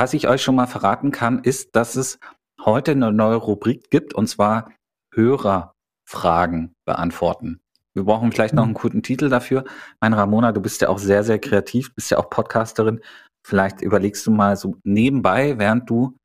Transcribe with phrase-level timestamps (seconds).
[0.00, 2.18] was ich euch schon mal verraten kann, ist, dass es
[2.64, 4.72] heute eine neue Rubrik gibt und zwar
[5.12, 7.60] Hörerfragen beantworten.
[7.92, 9.64] Wir brauchen vielleicht noch einen guten Titel dafür.
[10.00, 13.02] Mein Ramona, du bist ja auch sehr, sehr kreativ, bist ja auch Podcasterin.
[13.46, 16.16] Vielleicht überlegst du mal so nebenbei, während du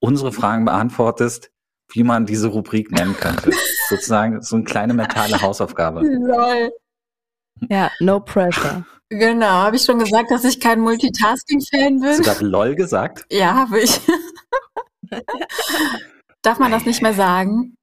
[0.00, 1.52] unsere Fragen beantwortest,
[1.92, 3.52] wie man diese Rubrik nennen könnte.
[3.88, 6.00] Sozusagen so eine kleine mentale Hausaufgabe.
[6.00, 6.72] Lol.
[7.68, 8.84] Ja, no pressure.
[9.18, 12.08] Genau, habe ich schon gesagt, dass ich kein Multitasking-Fan bin?
[12.08, 13.26] Hast du gerade LOL gesagt?
[13.30, 14.00] Ja, habe ich.
[16.42, 17.74] Darf man das nicht mehr sagen?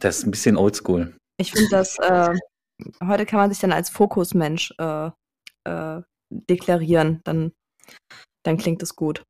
[0.00, 1.16] Das ist ein bisschen oldschool.
[1.40, 2.34] Ich finde das, äh,
[3.06, 5.10] heute kann man sich dann als Fokusmensch äh,
[5.62, 7.20] äh, deklarieren.
[7.22, 7.52] Dann,
[8.44, 9.22] dann klingt es gut.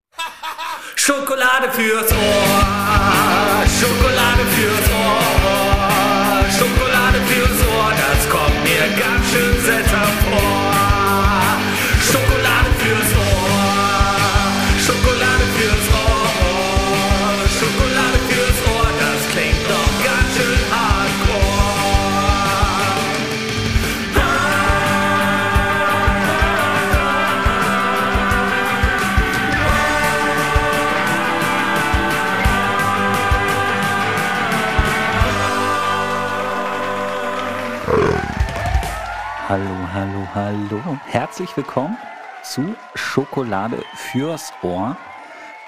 [0.96, 10.10] Schokolade fürs Ohr, Schokolade fürs Ohr, Schokolade fürs Ohr, das kommt mir ganz schön seltsam
[10.24, 10.67] vor.
[40.00, 40.80] Hallo, hallo.
[41.06, 41.98] Herzlich willkommen
[42.44, 44.96] zu Schokolade fürs Ohr,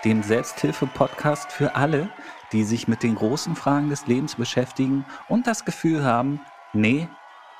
[0.04, 2.08] dem Selbsthilfe-Podcast für alle,
[2.52, 6.38] die sich mit den großen Fragen des Lebens beschäftigen und das Gefühl haben,
[6.72, 7.08] nee,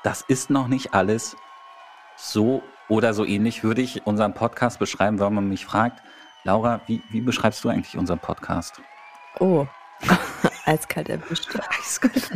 [0.03, 1.35] das ist noch nicht alles.
[2.15, 6.01] So oder so ähnlich würde ich unseren Podcast beschreiben, wenn man mich fragt,
[6.45, 8.81] Laura, wie, wie beschreibst du eigentlich unseren Podcast?
[9.41, 9.67] Oh,
[10.65, 11.49] Eiskalt erwischt.
[11.79, 12.29] Eiskalt.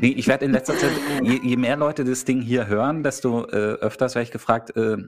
[0.00, 3.74] ich werde in letzter Zeit, je, je, mehr Leute das Ding hier hören, desto äh,
[3.80, 4.98] öfters werde ich gefragt, äh,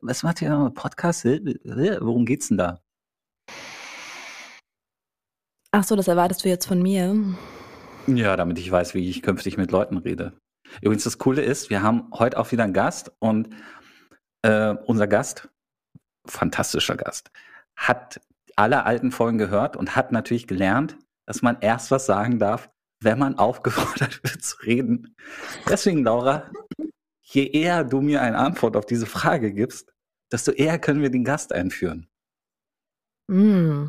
[0.00, 1.24] was macht ihr Podcast?
[1.24, 2.80] Worum geht's denn da?
[5.70, 7.14] Ach so, das erwartest du jetzt von mir?
[8.06, 10.32] Ja, damit ich weiß, wie ich künftig mit Leuten rede.
[10.80, 13.50] Übrigens, das Coole ist, wir haben heute auch wieder einen Gast und
[14.42, 15.48] äh, unser Gast,
[16.26, 17.30] fantastischer Gast,
[17.76, 18.20] hat
[18.58, 22.70] alle alten Folgen gehört und hat natürlich gelernt, dass man erst was sagen darf,
[23.00, 25.14] wenn man aufgefordert wird zu reden.
[25.68, 26.50] Deswegen, Laura,
[27.22, 29.92] je eher du mir eine Antwort auf diese Frage gibst,
[30.32, 32.08] desto eher können wir den Gast einführen.
[33.30, 33.86] Mm.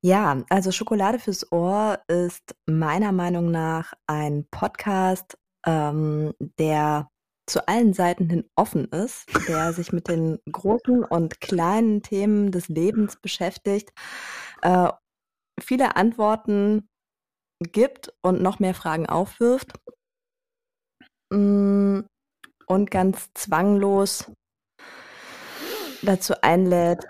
[0.00, 5.36] Ja, also Schokolade fürs Ohr ist meiner Meinung nach ein Podcast,
[5.66, 7.08] ähm, der
[7.48, 12.68] zu allen Seiten hin offen ist, der sich mit den großen und kleinen Themen des
[12.68, 13.92] Lebens beschäftigt,
[14.62, 14.90] äh,
[15.60, 16.88] viele Antworten
[17.60, 19.72] gibt und noch mehr Fragen aufwirft
[21.32, 22.00] mm,
[22.66, 24.30] und ganz zwanglos
[26.02, 27.04] dazu einlädt,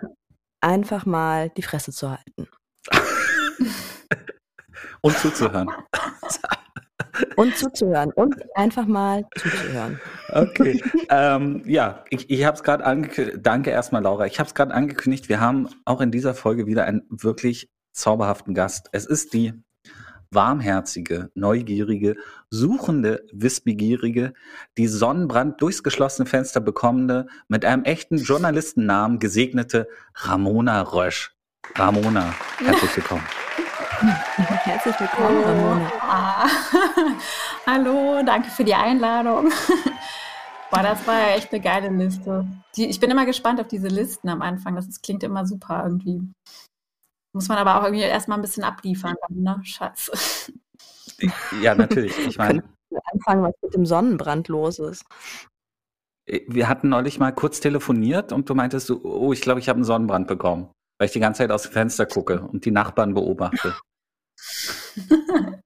[0.63, 2.49] einfach mal die Fresse zu halten.
[5.03, 5.71] und zuzuhören.
[7.37, 10.01] Und zuzuhören und einfach mal zuzuhören.
[10.31, 10.83] Okay.
[11.11, 13.39] ähm, ja, ich, ich habe es gerade angekündigt.
[13.43, 14.27] Danke erstmal, Laura.
[14.27, 15.29] Ich habe es gerade angekündigt.
[15.29, 18.89] Wir haben auch in dieser Folge wieder einen wirklich zauberhaften Gast.
[18.93, 19.55] Es ist die
[20.31, 22.17] warmherzige, neugierige,
[22.51, 24.35] suchende, wissbegierige,
[24.77, 31.35] die Sonnenbrand durchs geschlossene Fenster bekommende, mit einem echten Journalistennamen gesegnete Ramona Rösch.
[31.77, 33.25] Ramona, herzlich willkommen.
[34.39, 36.47] Herzlich willkommen, Ramona.
[37.67, 39.51] Hallo, danke für die Einladung.
[40.71, 42.47] Boah, das war ja echt eine geile Liste.
[42.77, 44.77] Die, ich bin immer gespannt auf diese Listen am Anfang.
[44.77, 46.23] Das, das klingt immer super irgendwie.
[47.33, 49.61] Muss man aber auch irgendwie erstmal ein bisschen abliefern, ne?
[49.65, 50.53] Scheiße.
[51.61, 52.17] Ja, natürlich.
[52.19, 52.63] Ich meine.
[53.13, 55.05] Anfangen, was mit dem Sonnenbrand los ist.
[56.27, 59.85] Wir hatten neulich mal kurz telefoniert und du meintest, oh, ich glaube, ich habe einen
[59.85, 63.75] Sonnenbrand bekommen, weil ich die ganze Zeit aus dem Fenster gucke und die Nachbarn beobachte.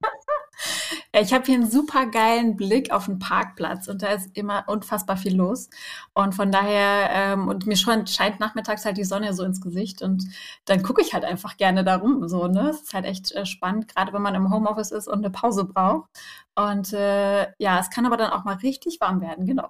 [1.13, 5.17] ich habe hier einen super geilen Blick auf den Parkplatz und da ist immer unfassbar
[5.17, 5.69] viel los.
[6.15, 10.03] Und von daher, ähm, und mir schon scheint nachmittags halt die Sonne so ins Gesicht
[10.03, 10.25] und
[10.65, 12.29] dann gucke ich halt einfach gerne darum.
[12.29, 12.71] So, ne?
[12.71, 15.65] Es ist halt echt äh, spannend, gerade wenn man im Homeoffice ist und eine Pause
[15.65, 16.09] braucht.
[16.55, 19.69] Und äh, ja, es kann aber dann auch mal richtig warm werden, genau.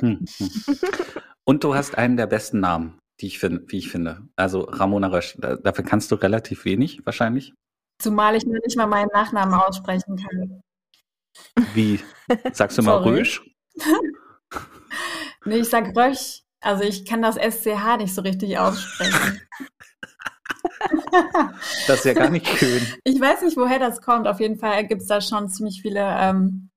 [1.48, 4.22] Und du hast einen der besten Namen, die ich finde, wie ich finde.
[4.34, 7.54] Also Ramona Rösch, dafür kannst du relativ wenig wahrscheinlich.
[7.98, 10.62] Zumal ich nur nicht mal meinen Nachnamen aussprechen kann.
[11.74, 12.00] Wie?
[12.52, 13.42] Sagst du mal Rösch?
[15.44, 16.42] nee, ich sag Rösch.
[16.60, 19.40] Also ich kann das SCH nicht so richtig aussprechen.
[21.86, 22.82] das ist ja gar nicht schön.
[23.04, 24.26] Ich weiß nicht, woher das kommt.
[24.26, 26.70] Auf jeden Fall gibt es da schon ziemlich viele ähm,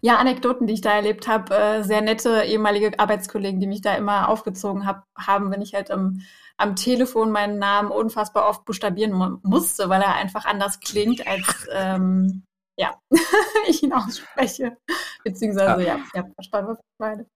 [0.00, 3.94] Ja, Anekdoten, die ich da erlebt habe, äh, sehr nette ehemalige Arbeitskollegen, die mich da
[3.94, 6.22] immer aufgezogen hab, haben, wenn ich halt am,
[6.58, 11.66] am Telefon meinen Namen unfassbar oft buchstabieren mu musste, weil er einfach anders klingt, als
[11.72, 12.44] ähm,
[12.78, 12.94] ja,
[13.68, 14.76] ich ihn ausspreche.
[15.24, 15.80] Beziehungsweise, Ah.
[15.80, 17.26] ja, ja, verstanden, was ich meine.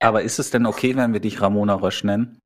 [0.00, 2.38] Aber ist es denn okay, wenn wir dich Ramona Rösch nennen?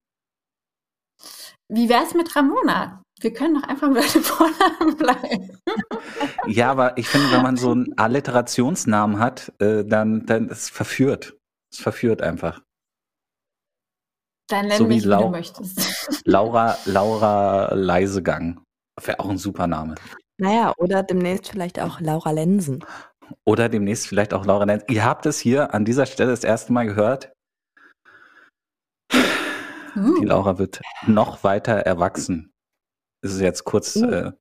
[1.72, 3.02] Wie wär's mit Ramona?
[3.20, 5.58] Wir können doch einfach bei dem Vornamen bleiben.
[6.46, 10.70] Ja, aber ich finde, wenn man so einen Alliterationsnamen hat, äh, dann, dann ist es
[10.70, 11.38] verführt.
[11.72, 12.60] Es verführt einfach.
[14.48, 16.22] Dann nenn So wie mich, wie Lau- du möchtest.
[16.24, 18.60] Laura, Laura Leisegang.
[19.02, 19.94] Wäre auch ein super Name.
[20.38, 22.84] Naja, oder demnächst vielleicht auch Laura Lensen.
[23.46, 24.84] Oder demnächst vielleicht auch Laura Lenz.
[24.88, 27.32] Ihr habt es hier an dieser Stelle das erste Mal gehört.
[29.12, 29.20] Die
[29.96, 32.52] Uh, Laura wird noch weiter erwachsen.
[33.22, 34.04] Das ist jetzt kurz Uh.
[34.06, 34.32] äh,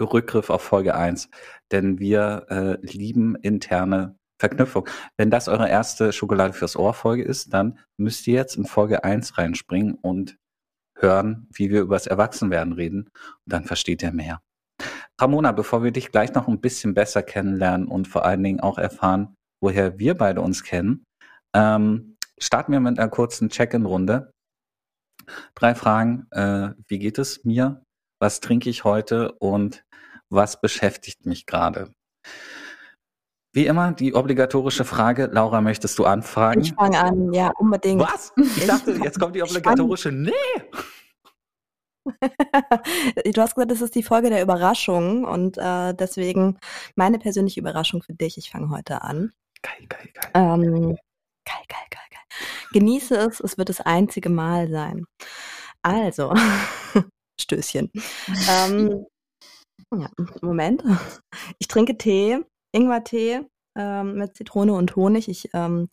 [0.00, 1.28] Rückgriff auf Folge 1.
[1.72, 4.86] Denn wir äh, lieben interne Verknüpfung.
[5.16, 9.02] Wenn das eure erste Schokolade fürs Ohr Folge ist, dann müsst ihr jetzt in Folge
[9.02, 10.36] 1 reinspringen und
[10.98, 13.04] hören, wie wir über das Erwachsenwerden reden.
[13.04, 14.42] Und dann versteht ihr mehr.
[15.18, 18.76] Ramona, bevor wir dich gleich noch ein bisschen besser kennenlernen und vor allen Dingen auch
[18.76, 21.04] erfahren, woher wir beide uns kennen,
[21.54, 24.30] ähm, starten wir mit einer kurzen Check-in-Runde.
[25.54, 26.26] Drei Fragen.
[26.32, 27.82] Äh, wie geht es mir?
[28.20, 29.32] Was trinke ich heute?
[29.32, 29.86] Und
[30.28, 31.93] was beschäftigt mich gerade?
[33.54, 35.30] Wie immer die obligatorische Frage.
[35.32, 36.62] Laura, möchtest du anfragen?
[36.62, 38.02] Ich fange an, ja, unbedingt.
[38.02, 38.32] Was?
[38.36, 40.10] Ich dachte, jetzt kommt die obligatorische.
[40.10, 40.32] Nee!
[43.32, 46.58] du hast gesagt, das ist die Folge der Überraschung und äh, deswegen
[46.96, 48.36] meine persönliche Überraschung für dich.
[48.38, 49.32] Ich fange heute an.
[49.62, 50.30] Geil, geil, geil.
[50.34, 50.96] Ähm,
[51.44, 52.22] geil, geil, geil, geil.
[52.72, 55.06] Genieße es, es wird das einzige Mal sein.
[55.80, 56.34] Also,
[57.40, 57.92] Stößchen.
[58.50, 59.06] ähm,
[59.94, 60.10] ja,
[60.42, 60.82] Moment.
[61.60, 63.40] Ich trinke Tee, Ingwertee
[63.76, 65.28] ähm, mit Zitrone und Honig.
[65.28, 65.88] Ich ähm,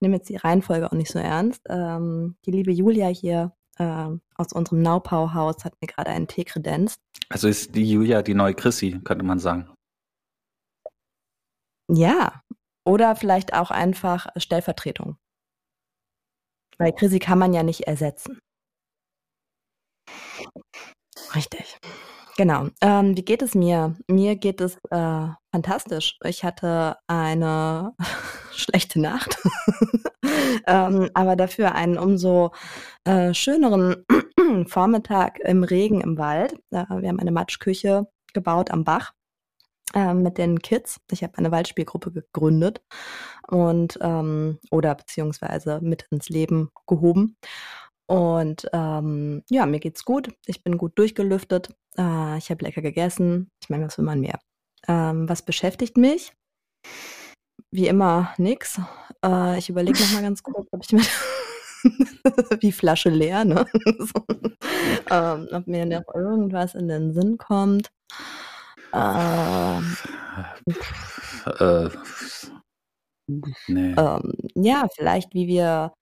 [0.00, 1.62] nehme jetzt die Reihenfolge auch nicht so ernst.
[1.68, 7.00] Ähm, die liebe Julia hier ähm, aus unserem Naupau-Haus hat mir gerade einen Tee kredenzt.
[7.28, 9.72] Also ist die Julia die neue Chrissy, könnte man sagen.
[11.90, 12.42] Ja,
[12.84, 15.16] oder vielleicht auch einfach Stellvertretung.
[16.78, 18.38] Weil Chrissy kann man ja nicht ersetzen.
[21.34, 21.78] Richtig.
[22.42, 22.70] Genau.
[22.80, 23.94] Ähm, wie geht es mir?
[24.08, 26.18] Mir geht es äh, fantastisch.
[26.24, 27.94] Ich hatte eine
[28.50, 29.38] schlechte Nacht,
[30.66, 32.50] ähm, aber dafür einen umso
[33.04, 34.04] äh, schöneren
[34.66, 36.54] Vormittag im Regen im Wald.
[36.72, 39.12] Äh, wir haben eine Matschküche gebaut am Bach
[39.94, 40.98] ähm, mit den Kids.
[41.12, 42.82] Ich habe eine Waldspielgruppe gegründet
[43.46, 47.36] und ähm, oder beziehungsweise mit ins Leben gehoben.
[48.06, 50.28] Und ähm, ja, mir geht's gut.
[50.46, 51.68] Ich bin gut durchgelüftet.
[51.98, 53.48] Äh, ich habe lecker gegessen.
[53.62, 54.38] Ich meine, was will man mehr?
[54.88, 56.32] Ähm, was beschäftigt mich?
[57.70, 58.80] Wie immer nix.
[59.24, 61.02] Äh, ich überlege noch mal ganz kurz, ob ich mir
[62.60, 63.66] wie Flasche leer, ne?
[63.98, 64.24] so.
[65.10, 67.90] ähm, ob mir noch irgendwas in den Sinn kommt.
[68.92, 69.96] Ähm,
[71.46, 71.88] Äh,
[73.66, 73.94] nee.
[73.96, 75.92] ähm, ja, vielleicht wie wir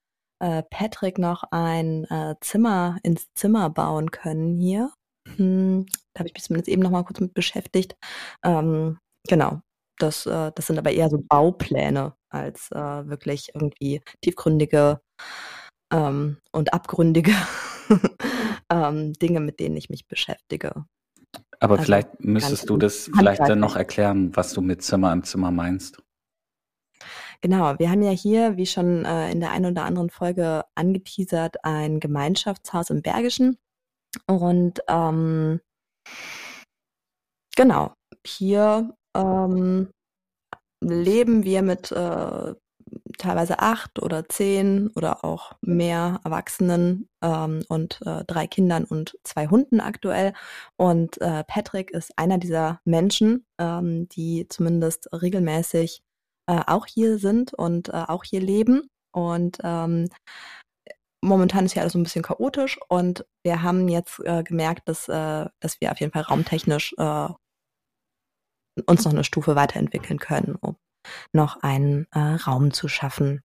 [0.41, 4.93] äh, Patrick noch ein äh, Zimmer ins Zimmer bauen können hier.
[5.37, 7.97] Hm, da habe ich mich zumindest eben noch mal kurz mit beschäftigt.
[8.45, 8.99] Ähm,
[9.29, 9.61] genau,
[9.99, 15.01] das, äh, das sind aber eher so Baupläne als äh, wirklich irgendwie tiefgründige
[15.93, 17.35] ähm, und abgründige
[18.71, 20.85] ähm, Dinge, mit denen ich mich beschäftige.
[21.59, 25.25] Aber also vielleicht müsstest du das vielleicht dann noch erklären, was du mit Zimmer im
[25.25, 26.03] Zimmer meinst.
[27.43, 31.65] Genau, wir haben ja hier, wie schon äh, in der einen oder anderen Folge angeteasert,
[31.65, 33.59] ein Gemeinschaftshaus im Bergischen.
[34.27, 35.61] Und ähm,
[37.57, 37.95] genau,
[38.27, 39.91] hier ähm,
[40.81, 42.55] leben wir mit äh,
[43.19, 49.49] teilweise acht oder zehn oder auch mehr Erwachsenen ähm, und äh, drei Kindern und zwei
[49.49, 50.33] Hunden aktuell.
[50.77, 56.03] Und äh, Patrick ist einer dieser Menschen, ähm, die zumindest regelmäßig
[56.47, 58.89] äh, auch hier sind und äh, auch hier leben.
[59.13, 60.09] Und ähm,
[61.23, 65.09] momentan ist ja alles so ein bisschen chaotisch und wir haben jetzt äh, gemerkt, dass,
[65.09, 67.29] äh, dass wir auf jeden Fall raumtechnisch äh,
[68.87, 70.77] uns noch eine Stufe weiterentwickeln können, um
[71.33, 73.43] noch einen äh, Raum zu schaffen,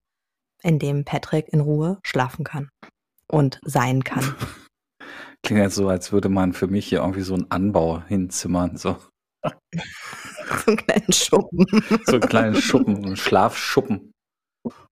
[0.62, 2.70] in dem Patrick in Ruhe schlafen kann
[3.30, 4.24] und sein kann.
[5.42, 8.76] Klingt jetzt so, als würde man für mich hier irgendwie so einen Anbau hinzimmern.
[8.76, 8.96] So,
[9.44, 9.52] so
[10.66, 11.66] einen kleinen Schuppen.
[12.06, 14.12] so einen kleinen Schuppen, einen Schlafschuppen.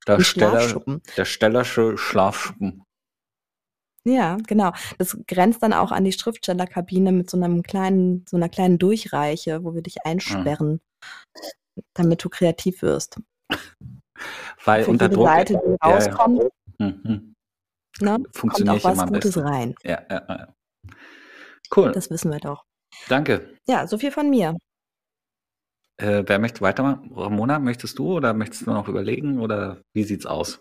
[0.07, 0.83] Der, Steller,
[1.17, 2.83] der Stellersche Schlafschuppen.
[4.07, 4.73] Ja, genau.
[4.99, 9.65] Das grenzt dann auch an die Schriftstellerkabine mit so einem kleinen, so einer kleinen Durchreiche,
[9.65, 10.81] wo wir dich einsperren.
[11.95, 13.21] damit du kreativ wirst.
[14.65, 15.95] Weil Für unter Druck Seite, die ja, ja.
[15.97, 16.43] rauskommt,
[16.79, 17.35] Mhm.
[18.01, 19.75] ne, kommt funktioniert auch was Gutes rein.
[19.83, 20.55] Ja, ja, ja.
[21.75, 22.65] Cool, Das wissen wir doch.
[23.09, 23.55] danke.
[23.67, 24.57] Ja, so viel von mir.
[25.97, 27.13] Äh, wer möchte weitermachen?
[27.15, 30.61] Ramona, möchtest du oder möchtest du noch überlegen oder wie sieht's aus?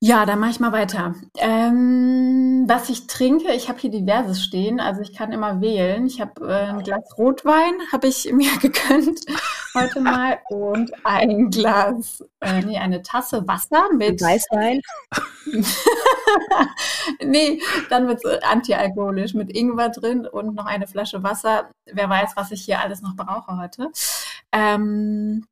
[0.00, 1.14] Ja, dann mache ich mal weiter.
[1.38, 6.06] Ähm, was ich trinke, ich habe hier diverses stehen, also ich kann immer wählen.
[6.06, 9.20] Ich habe äh, ein Glas Rotwein, habe ich mir gegönnt
[9.74, 14.80] heute mal und ein Glas, äh, nee, eine Tasse Wasser mit Weißwein.
[17.24, 21.70] nee, dann wird es antialkoholisch mit Ingwer drin und noch eine Flasche Wasser.
[21.92, 23.90] Wer weiß, was ich hier alles noch brauche heute.
[24.52, 25.46] Ähm,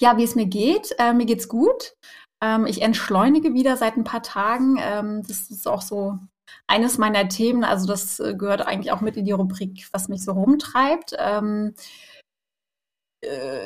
[0.00, 0.94] ja, wie es mir geht.
[0.98, 1.94] Äh, mir geht's gut.
[2.42, 4.78] Ähm, ich entschleunige wieder seit ein paar Tagen.
[4.80, 6.18] Ähm, das ist auch so
[6.66, 7.64] eines meiner Themen.
[7.64, 11.14] Also das äh, gehört eigentlich auch mit in die Rubrik, was mich so rumtreibt.
[11.18, 11.80] Ähm, äh,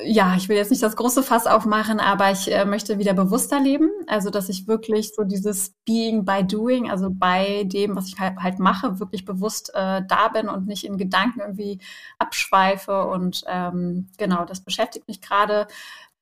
[0.04, 3.60] ja, ich will jetzt nicht das große Fass aufmachen, aber ich äh, möchte wieder bewusster
[3.60, 3.88] leben.
[4.08, 8.36] Also, dass ich wirklich so dieses Being by Doing, also bei dem, was ich halt,
[8.38, 11.78] halt mache, wirklich bewusst äh, da bin und nicht in Gedanken irgendwie
[12.18, 13.06] abschweife.
[13.06, 15.68] Und ähm, genau, das beschäftigt mich gerade.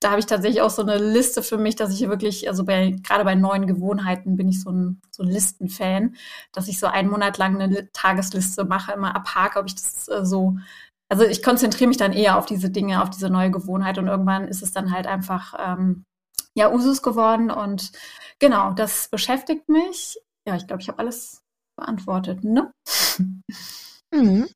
[0.01, 2.65] Da habe ich tatsächlich auch so eine Liste für mich, dass ich hier wirklich, also
[2.65, 6.17] bei, gerade bei neuen Gewohnheiten bin ich so ein, so ein Listenfan,
[6.53, 10.09] dass ich so einen Monat lang eine Li- Tagesliste mache, immer abhake, ob ich das
[10.09, 10.57] äh, so
[11.13, 14.49] also ich konzentriere mich dann eher auf diese Dinge, auf diese neue Gewohnheit und irgendwann
[14.49, 16.07] ist es dann halt einfach ähm,
[16.55, 17.93] ja Usus geworden und
[18.39, 20.19] genau, das beschäftigt mich.
[20.49, 21.43] Ja, ich glaube, ich habe alles
[21.77, 22.73] beantwortet, ne?
[24.15, 24.49] Mhm.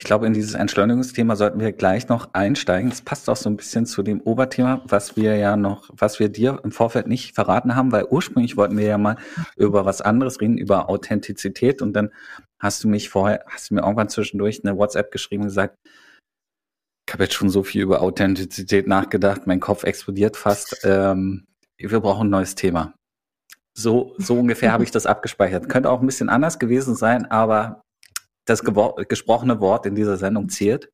[0.00, 2.90] Ich glaube, in dieses Entschleunigungsthema sollten wir gleich noch einsteigen.
[2.90, 6.28] Das passt auch so ein bisschen zu dem Oberthema, was wir ja noch, was wir
[6.28, 9.16] dir im Vorfeld nicht verraten haben, weil ursprünglich wollten wir ja mal
[9.56, 11.82] über was anderes reden, über Authentizität.
[11.82, 12.10] Und dann
[12.60, 15.76] hast du mich vorher, hast du mir irgendwann zwischendurch eine WhatsApp geschrieben und gesagt,
[17.06, 20.78] ich habe jetzt schon so viel über Authentizität nachgedacht, mein Kopf explodiert fast.
[20.84, 21.46] Ähm,
[21.78, 22.94] wir brauchen ein neues Thema.
[23.74, 25.68] So, so ungefähr habe ich das abgespeichert.
[25.68, 27.80] Könnte auch ein bisschen anders gewesen sein, aber
[28.44, 28.62] das
[29.08, 30.90] gesprochene Wort in dieser Sendung zählt.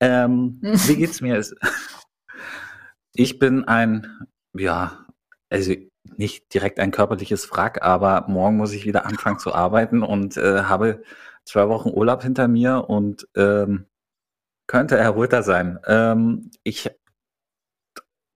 [0.00, 1.44] Ähm, wie geht's mir?
[3.14, 5.06] Ich bin ein, ja,
[5.50, 5.74] also
[6.16, 10.62] nicht direkt ein körperliches Wrack, aber morgen muss ich wieder anfangen zu arbeiten und äh,
[10.64, 11.02] habe
[11.44, 13.86] zwei Wochen Urlaub hinter mir und ähm,
[14.66, 15.78] könnte erholter sein.
[15.86, 16.90] Ähm, ich,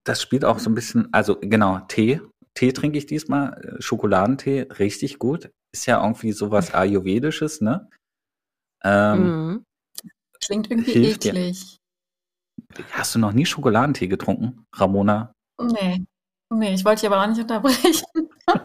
[0.05, 2.21] das spielt auch so ein bisschen, also genau, Tee.
[2.55, 5.51] Tee trinke ich diesmal, Schokoladentee, richtig gut.
[5.73, 7.91] Ist ja irgendwie sowas Ayurvedisches, ne?
[8.83, 9.65] Ähm, Mhm.
[10.45, 11.31] Klingt irgendwie Hilft dir.
[11.35, 11.79] eklig.
[12.93, 15.33] Hast du noch nie Schokoladentee getrunken, Ramona?
[15.61, 16.05] Nee.
[16.53, 18.07] Nee, ich wollte dich aber auch nicht unterbrechen.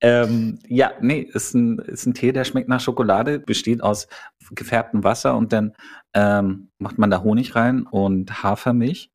[0.00, 4.08] Ähm, ja, nee, ist ein, ist ein Tee, der schmeckt nach Schokolade, besteht aus
[4.50, 5.74] gefärbtem Wasser und dann
[6.14, 9.10] ähm, macht man da Honig rein und Hafermilch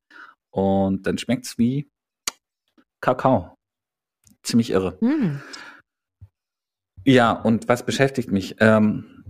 [0.50, 1.88] und dann schmeckt's wie
[3.00, 3.54] Kakao.
[4.42, 4.96] Ziemlich irre.
[5.00, 5.40] Mhm.
[7.04, 8.56] Ja, und was beschäftigt mich?
[8.60, 9.24] Ähm,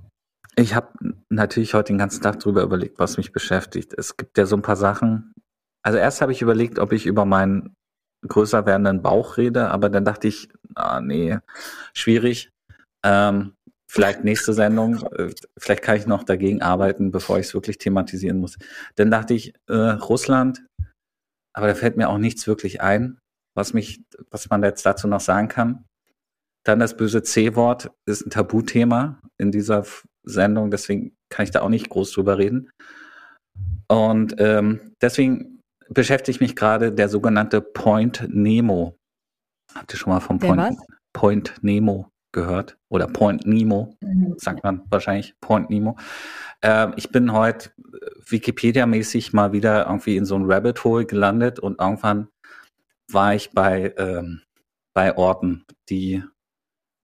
[0.57, 0.93] ich habe
[1.29, 3.95] natürlich heute den ganzen Tag drüber überlegt, was mich beschäftigt.
[3.97, 5.33] Es gibt ja so ein paar Sachen.
[5.83, 7.75] Also erst habe ich überlegt, ob ich über meinen
[8.27, 11.39] größer werdenden Bauch rede, aber dann dachte ich, ah nee,
[11.95, 12.51] schwierig.
[13.03, 13.55] Ähm,
[13.91, 18.39] vielleicht nächste Sendung, äh, vielleicht kann ich noch dagegen arbeiten, bevor ich es wirklich thematisieren
[18.39, 18.59] muss.
[18.97, 20.65] Dann dachte ich, äh, Russland,
[21.55, 23.19] aber da fällt mir auch nichts wirklich ein,
[23.57, 25.85] was mich, was man jetzt dazu noch sagen kann.
[26.65, 29.85] Dann das böse C-Wort ist ein Tabuthema in dieser
[30.25, 32.71] Sendung, deswegen kann ich da auch nicht groß drüber reden.
[33.89, 35.60] Und ähm, deswegen
[35.93, 38.97] beschäftige ich mich gerade der sogenannte Point Nemo.
[39.75, 40.79] Habt ihr schon mal vom Point?
[41.13, 42.79] Point Nemo gehört?
[42.89, 44.35] Oder Point Nemo, Mhm.
[44.39, 45.97] sagt man wahrscheinlich, Point Nemo.
[46.63, 47.71] Ähm, ich bin heute
[48.27, 52.29] Wikipedia-mäßig mal wieder irgendwie in so ein Rabbit Hole gelandet und irgendwann
[53.11, 54.43] war ich bei, ähm,
[54.95, 56.23] bei Orten, die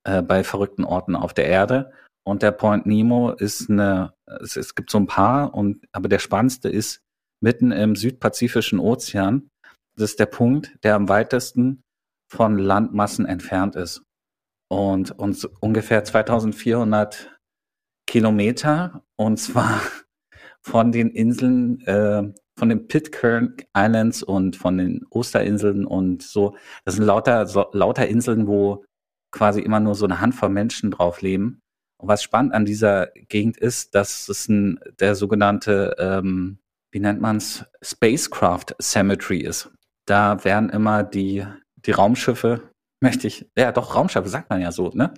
[0.04, 1.92] äh, bei verrückten Orten auf der Erde.
[2.24, 6.18] Und der Point Nemo ist eine, es, es gibt so ein paar, und aber der
[6.18, 7.02] spannendste ist
[7.40, 9.48] mitten im südpazifischen Ozean.
[9.96, 11.82] Das ist der Punkt, der am weitesten
[12.30, 14.02] von Landmassen entfernt ist.
[14.68, 17.38] Und, so ungefähr 2400
[18.06, 19.80] Kilometer, und zwar
[20.62, 26.56] von den Inseln, äh, von den Pitcairn Islands und von den Osterinseln und so.
[26.84, 28.84] Das sind lauter, so, lauter Inseln, wo
[29.30, 31.60] quasi immer nur so eine Handvoll Menschen drauf leben.
[31.98, 36.58] Und was spannend an dieser Gegend ist, dass es ein, der sogenannte, ähm,
[36.92, 39.70] wie nennt man's, Spacecraft Cemetery ist.
[40.06, 41.44] Da werden immer die,
[41.76, 45.12] die Raumschiffe, möchte ich, ja doch, Raumschiffe sagt man ja so, ne?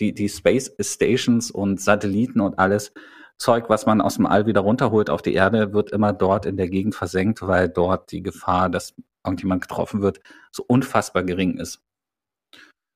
[0.00, 2.92] Die, die Space Stations und Satelliten und alles
[3.38, 6.56] Zeug, was man aus dem All wieder runterholt auf die Erde, wird immer dort in
[6.56, 10.20] der Gegend versenkt, weil dort die Gefahr, dass irgendjemand getroffen wird,
[10.52, 11.80] so unfassbar gering ist.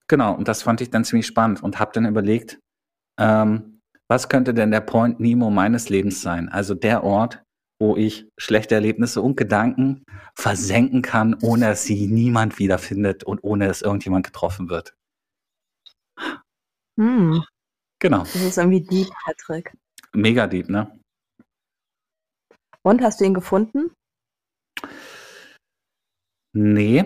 [0.08, 2.58] Genau, und das fand ich dann ziemlich spannend und habe dann überlegt,
[3.18, 6.48] ähm, was könnte denn der Point Nemo meines Lebens sein?
[6.48, 7.42] Also der Ort,
[7.80, 10.04] wo ich schlechte Erlebnisse und Gedanken
[10.34, 14.94] versenken kann, ohne dass sie niemand wiederfindet und ohne dass irgendjemand getroffen wird.
[16.98, 17.44] Hm,
[18.00, 19.76] Genau, das ist irgendwie deep, Patrick.
[20.12, 21.00] mega deep, ne?
[22.82, 23.92] Und hast du ihn gefunden?
[26.54, 27.04] Nee.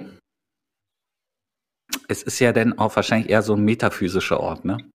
[2.08, 4.90] Es ist ja dann auch wahrscheinlich eher so ein metaphysischer Ort, ne?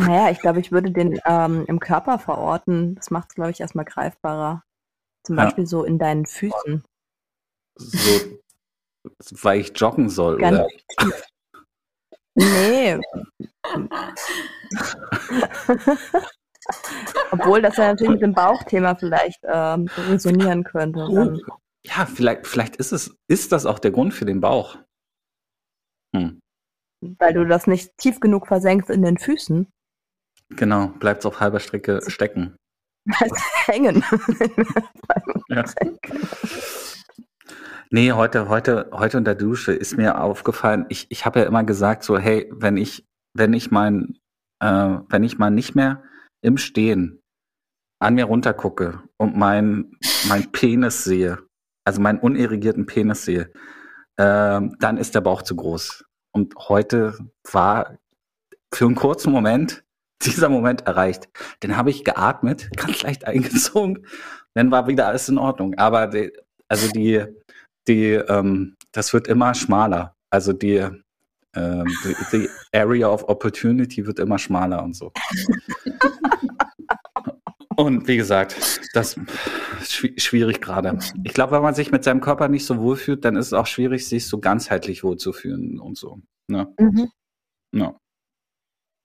[0.00, 2.94] Naja, ich glaube, ich würde den ähm, im Körper verorten.
[2.94, 4.62] Das macht es, glaube ich, erstmal greifbarer.
[5.26, 5.44] Zum Ja.
[5.44, 6.84] Beispiel so in deinen Füßen.
[7.76, 8.38] So,
[9.42, 10.68] weil ich joggen soll, Ganz oder?
[10.98, 11.24] tief.
[12.34, 12.98] Nee.
[17.30, 21.00] Obwohl das ja natürlich mit dem Bauchthema vielleicht ähm, resonieren könnte.
[21.12, 21.40] Dann.
[21.86, 24.78] Ja, vielleicht, vielleicht ist es, ist das auch der Grund für den Bauch.
[26.14, 26.40] Hm.
[27.18, 29.70] Weil du das nicht tief genug versenkst in den Füßen.
[30.50, 32.56] Genau, bleibt auf halber Strecke stecken.
[33.66, 34.04] Hängen.
[35.48, 35.64] Ja.
[37.90, 41.64] Nee, heute, heute, heute unter der Dusche ist mir aufgefallen, ich, ich habe ja immer
[41.64, 43.04] gesagt, so, hey, wenn ich,
[43.36, 44.16] wenn ich mein,
[44.62, 46.04] äh, wenn ich mal nicht mehr
[46.40, 47.20] im Stehen
[48.00, 49.96] an mir runtergucke und mein,
[50.28, 51.38] mein Penis sehe,
[51.84, 53.52] also meinen unirrigierten Penis sehe,
[54.18, 56.04] ähm, dann ist der Bauch zu groß.
[56.32, 57.18] Und heute
[57.50, 57.98] war
[58.72, 59.82] für einen kurzen Moment
[60.24, 61.28] dieser Moment erreicht.
[61.62, 64.06] Den habe ich geatmet, ganz leicht eingezogen,
[64.54, 65.74] dann war wieder alles in Ordnung.
[65.78, 66.32] Aber die,
[66.68, 67.24] also die,
[67.88, 70.16] die, ähm, das wird immer schmaler.
[70.30, 70.86] Also die,
[71.54, 75.12] ähm, die, die Area of Opportunity wird immer schmaler und so.
[77.76, 78.56] Und wie gesagt,
[78.92, 79.16] das
[79.80, 80.98] ist schwi- schwierig gerade.
[81.24, 83.66] Ich glaube, wenn man sich mit seinem Körper nicht so wohlfühlt, dann ist es auch
[83.66, 86.20] schwierig, sich so ganzheitlich wohlzufühlen und so.
[86.48, 86.70] Ne?
[86.78, 87.08] Mhm.
[87.72, 87.96] Ja.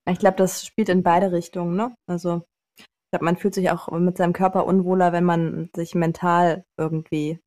[0.07, 1.95] Ich glaube, das spielt in beide Richtungen, ne?
[2.07, 2.45] Also,
[2.77, 7.39] ich glaube, man fühlt sich auch mit seinem Körper unwohler, wenn man sich mental irgendwie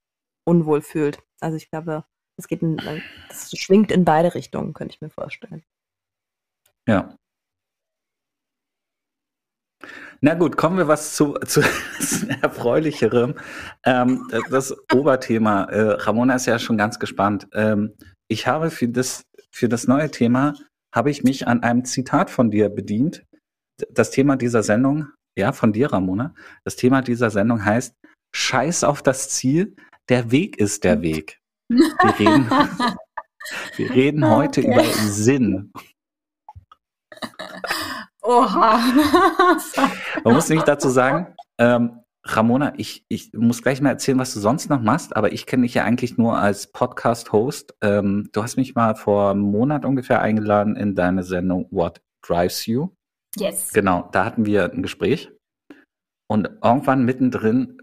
[0.49, 1.23] unwohl fühlt.
[1.41, 2.05] Also ich glaube,
[2.39, 2.77] es geht in,
[3.29, 5.63] das schwingt in beide Richtungen, könnte ich mir vorstellen.
[6.89, 7.15] Ja.
[10.21, 11.61] Na gut, kommen wir was zu, zu
[12.43, 13.35] erfreulicherem.
[13.85, 15.65] Ähm, das Oberthema.
[15.65, 17.47] Äh, Ramona ist ja schon ganz gespannt.
[17.53, 17.95] Ähm,
[18.29, 20.55] ich habe für das, für das neue Thema
[20.99, 23.25] habe ich mich an einem Zitat von dir bedient.
[23.89, 25.07] Das Thema dieser Sendung,
[25.39, 26.35] ja, von dir, Ramona.
[26.65, 27.95] Das Thema dieser Sendung heißt
[28.35, 29.77] Scheiß auf das Ziel,
[30.09, 31.39] der Weg ist der Weg.
[31.69, 32.51] Wir reden,
[33.77, 34.73] wir reden heute Okay.
[34.73, 35.73] über Sinn.
[38.23, 38.81] Oha.
[40.25, 44.41] Man muss nicht dazu sagen, ähm, Ramona, ich, ich muss gleich mal erzählen, was du
[44.41, 47.75] sonst noch machst, aber ich kenne dich ja eigentlich nur als Podcast-Host.
[47.81, 52.67] Ähm, du hast mich mal vor einem Monat ungefähr eingeladen in deine Sendung What Drives
[52.67, 52.91] You.
[53.37, 53.73] yes.
[53.73, 55.33] Genau, da hatten wir ein Gespräch.
[56.31, 57.81] Und irgendwann mittendrin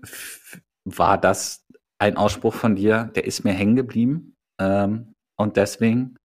[0.86, 1.65] war das
[1.99, 4.36] ein Ausspruch von dir, der ist mir hängen geblieben.
[4.62, 6.17] Ähm, und deswegen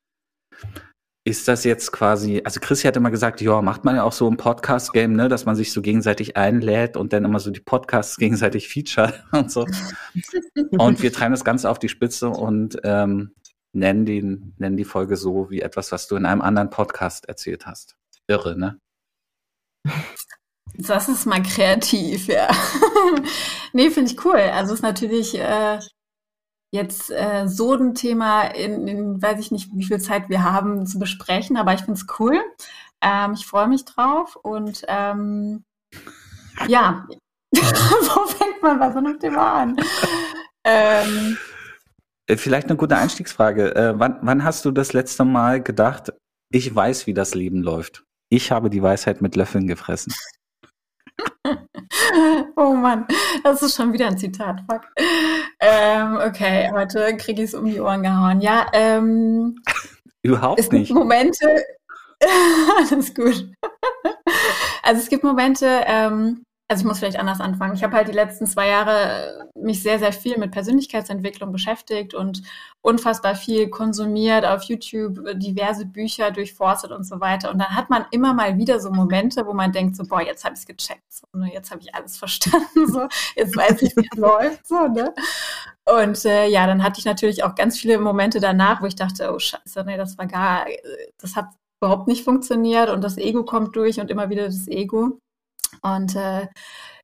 [1.24, 4.28] ist das jetzt quasi, also Chris hat immer gesagt, ja, macht man ja auch so
[4.28, 8.16] ein Podcast-Game, ne, dass man sich so gegenseitig einlädt und dann immer so die Podcasts
[8.16, 9.66] gegenseitig feature und so.
[10.78, 13.35] Und wir treiben das Ganze auf die Spitze und ähm,
[13.72, 17.66] nennen, den, nennen die Folge so wie etwas, was du in einem anderen Podcast erzählt
[17.66, 17.96] hast.
[18.26, 18.78] Irre, ne?
[20.74, 22.48] Das ist mal kreativ, ja.
[23.72, 24.37] nee, finde ich cool.
[24.37, 25.78] Also ist natürlich äh,
[26.72, 30.87] jetzt äh, so ein Thema in, in, weiß ich nicht, wie viel Zeit wir haben
[30.87, 32.40] zu besprechen, aber ich finde es cool.
[33.02, 35.64] Ähm, ich freue mich drauf und ähm,
[36.68, 37.06] ja,
[37.54, 39.76] wo fängt man bei so einem Thema an?
[40.64, 41.38] Ähm,
[42.26, 43.74] Äh, Vielleicht eine gute Einstiegsfrage.
[43.74, 46.12] Äh, wann, wann hast du das letzte Mal gedacht,
[46.52, 48.04] ich weiß, wie das Leben läuft?
[48.30, 50.12] Ich habe die Weisheit mit Löffeln gefressen.
[52.56, 53.06] oh Mann,
[53.42, 54.61] das ist schon wieder ein Zitat.
[54.70, 54.83] Fuck.
[55.60, 58.40] Ähm, okay, heute kriege ich es um die Ohren gehauen.
[58.40, 59.56] Ja, ähm,
[60.22, 60.92] Überhaupt es gibt nicht.
[60.92, 61.64] Momente,
[62.90, 63.48] alles gut.
[64.82, 67.74] Also es gibt Momente, ähm, also ich muss vielleicht anders anfangen.
[67.74, 72.42] Ich habe halt die letzten zwei Jahre mich sehr, sehr viel mit Persönlichkeitsentwicklung beschäftigt und
[72.80, 77.50] unfassbar viel konsumiert auf YouTube, diverse Bücher durchforstet und so weiter.
[77.50, 80.44] Und dann hat man immer mal wieder so Momente, wo man denkt so, boah, jetzt
[80.44, 81.52] habe ich es gecheckt, so, ne?
[81.52, 85.12] jetzt habe ich alles verstanden, so, jetzt weiß ich, wie es läuft, so, ne?
[85.87, 89.33] Und äh, ja, dann hatte ich natürlich auch ganz viele Momente danach, wo ich dachte,
[89.35, 90.78] oh Scheiße, nee, das war gar, äh,
[91.18, 91.48] das hat
[91.83, 95.18] überhaupt nicht funktioniert und das Ego kommt durch und immer wieder das Ego.
[95.82, 96.46] Und äh,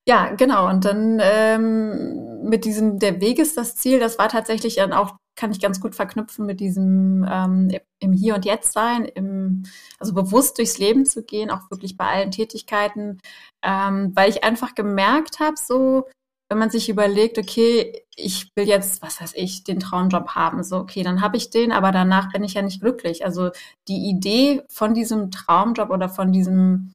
[0.09, 0.69] ja, genau.
[0.69, 5.17] Und dann ähm, mit diesem, der Weg ist das Ziel, das war tatsächlich dann auch,
[5.37, 9.65] kann ich ganz gut verknüpfen mit diesem ähm, im Hier und Jetzt sein, im,
[9.99, 13.21] also bewusst durchs Leben zu gehen, auch wirklich bei allen Tätigkeiten,
[13.63, 16.07] ähm, weil ich einfach gemerkt habe, so,
[16.49, 20.79] wenn man sich überlegt, okay, ich will jetzt, was weiß ich, den Traumjob haben, so,
[20.79, 23.25] okay, dann habe ich den, aber danach bin ich ja nicht glücklich.
[23.25, 23.51] Also
[23.89, 26.93] die Idee von diesem Traumjob oder von diesem,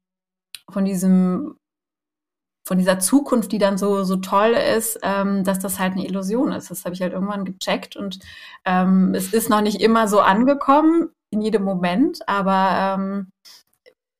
[0.69, 1.57] von diesem
[2.71, 6.53] von dieser Zukunft, die dann so, so toll ist, ähm, dass das halt eine Illusion
[6.53, 6.71] ist.
[6.71, 8.19] Das habe ich halt irgendwann gecheckt und
[8.63, 13.29] ähm, es ist noch nicht immer so angekommen in jedem Moment, aber ähm,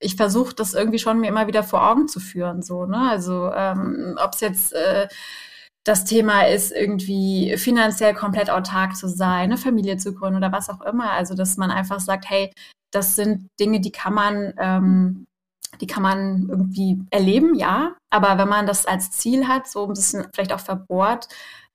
[0.01, 2.61] ich versuche das irgendwie schon mir immer wieder vor Augen zu führen.
[2.61, 3.09] So, ne?
[3.09, 5.07] Also ähm, ob es jetzt äh,
[5.85, 10.69] das Thema ist, irgendwie finanziell komplett autark zu sein, eine Familie zu gründen oder was
[10.69, 11.11] auch immer.
[11.11, 12.51] Also dass man einfach sagt, hey,
[12.91, 15.25] das sind Dinge, die kann man ähm,
[15.79, 17.95] die kann man irgendwie erleben, ja.
[18.09, 21.27] Aber wenn man das als Ziel hat, so ein bisschen vielleicht auch verbohrt,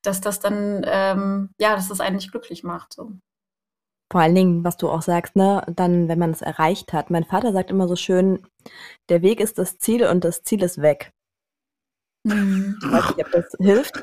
[0.03, 2.93] dass das dann, ähm, ja, dass das einen nicht glücklich macht.
[2.93, 3.13] So.
[4.13, 7.11] Vor allen Dingen, was du auch sagst, ne, dann, wenn man es erreicht hat.
[7.11, 8.47] Mein Vater sagt immer so schön,
[9.09, 11.13] der Weg ist das Ziel und das Ziel ist weg.
[12.27, 12.79] Hm.
[12.83, 14.01] Ich weiß nicht, ob das hilft.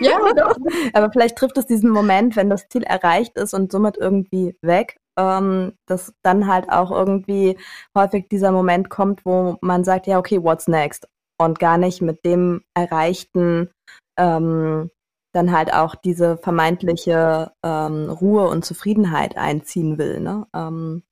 [0.00, 0.56] ja, doch.
[0.94, 4.96] Aber vielleicht trifft es diesen Moment, wenn das Ziel erreicht ist und somit irgendwie weg
[5.18, 7.58] ähm, dass dann halt auch irgendwie
[7.96, 11.08] häufig dieser Moment kommt, wo man sagt, ja, okay, what's next?
[11.40, 13.70] Und gar nicht mit dem Erreichten
[14.18, 14.90] ähm,
[15.34, 20.46] dann halt auch diese vermeintliche ähm, Ruhe und Zufriedenheit einziehen will, ne?
[20.54, 21.02] Ähm,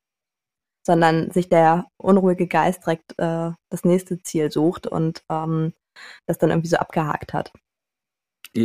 [0.87, 5.73] sondern sich der unruhige Geist direkt äh, das nächste Ziel sucht und ähm,
[6.27, 7.53] das dann irgendwie so abgehakt hat.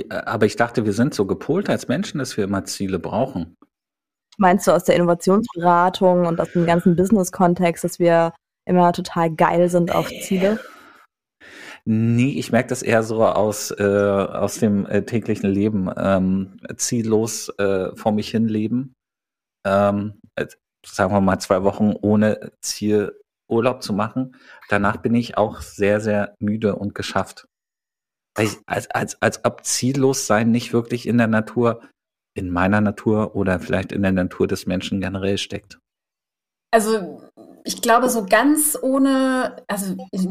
[0.09, 3.57] Aber ich dachte, wir sind so gepolt als Menschen, dass wir immer Ziele brauchen.
[4.37, 8.33] Meinst du aus der Innovationsberatung und aus dem ganzen Business-Kontext, dass wir
[8.65, 10.59] immer total geil sind auf Ziele?
[11.83, 15.89] Nee, ich merke das eher so aus, äh, aus dem äh, täglichen Leben.
[15.97, 18.93] Ähm, ziellos äh, vor mich hin leben.
[19.65, 20.19] Ähm,
[20.85, 24.35] sagen wir mal zwei Wochen ohne Ziel Urlaub zu machen.
[24.69, 27.47] Danach bin ich auch sehr, sehr müde und geschafft.
[28.39, 31.81] Ich, als, als, als ob ziellos sein nicht wirklich in der Natur
[32.33, 35.79] in meiner Natur oder vielleicht in der Natur des Menschen generell steckt?
[36.73, 37.21] Also
[37.63, 40.27] ich glaube, so ganz ohne, also ich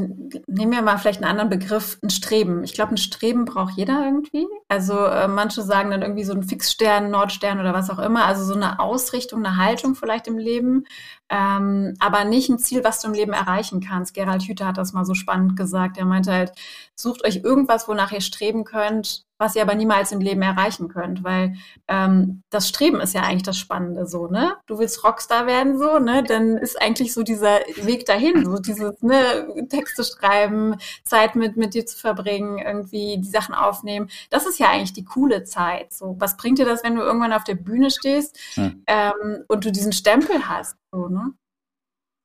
[0.46, 2.64] nehme ja mal vielleicht einen anderen Begriff, ein Streben.
[2.64, 4.46] Ich glaube, ein Streben braucht jeder irgendwie.
[4.68, 8.24] Also äh, manche sagen dann irgendwie so ein Fixstern, Nordstern oder was auch immer.
[8.24, 10.84] Also so eine Ausrichtung, eine Haltung vielleicht im Leben,
[11.30, 14.14] ähm, aber nicht ein Ziel, was du im Leben erreichen kannst.
[14.14, 15.96] Gerald Hüther hat das mal so spannend gesagt.
[15.96, 16.52] Er meinte halt,
[16.96, 21.24] sucht euch irgendwas, wonach ihr streben könnt, was ihr aber niemals im Leben erreichen könnt,
[21.24, 21.54] weil
[21.88, 24.56] ähm, das Streben ist ja eigentlich das Spannende so, ne?
[24.66, 26.22] Du willst Rockstar werden so, ne?
[26.22, 31.74] Dann ist eigentlich so dieser Weg dahin, so dieses ne Texte schreiben, Zeit mit mit
[31.74, 34.10] dir zu verbringen, irgendwie die Sachen aufnehmen.
[34.28, 35.92] Das ist ja eigentlich die coole Zeit.
[35.94, 38.82] So, was bringt dir das, wenn du irgendwann auf der Bühne stehst hm.
[38.86, 41.32] ähm, und du diesen Stempel hast, so, ne?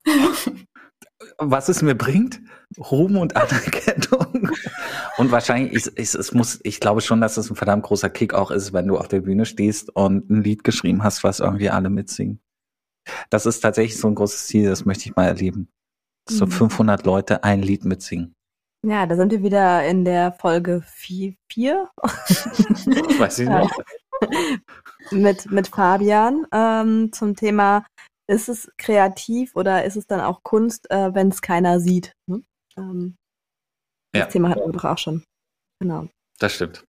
[1.37, 2.41] was es mir bringt?
[2.77, 4.49] Ruhm und Anerkennung.
[5.17, 8.33] Und wahrscheinlich, ist, ist, es muss, ich glaube schon, dass es ein verdammt großer Kick
[8.33, 11.69] auch ist, wenn du auf der Bühne stehst und ein Lied geschrieben hast, was irgendwie
[11.69, 12.41] alle mitsingen.
[13.29, 15.69] Das ist tatsächlich so ein großes Ziel, das möchte ich mal erleben.
[16.27, 17.05] So 500 mhm.
[17.05, 18.33] Leute ein Lied mitsingen.
[18.83, 21.33] Ja, da sind wir wieder in der Folge 4.
[21.49, 21.89] vier.
[23.17, 23.73] Weiß ich nicht.
[25.11, 27.85] mit, mit Fabian ähm, zum Thema
[28.27, 32.13] ist es kreativ oder ist es dann auch Kunst, äh, wenn es keiner sieht?
[32.27, 32.41] Ne?
[32.77, 33.15] Ähm,
[34.13, 34.25] das ja.
[34.27, 35.23] Thema hatten wir doch auch schon.
[35.79, 36.07] Genau.
[36.39, 36.85] Das stimmt.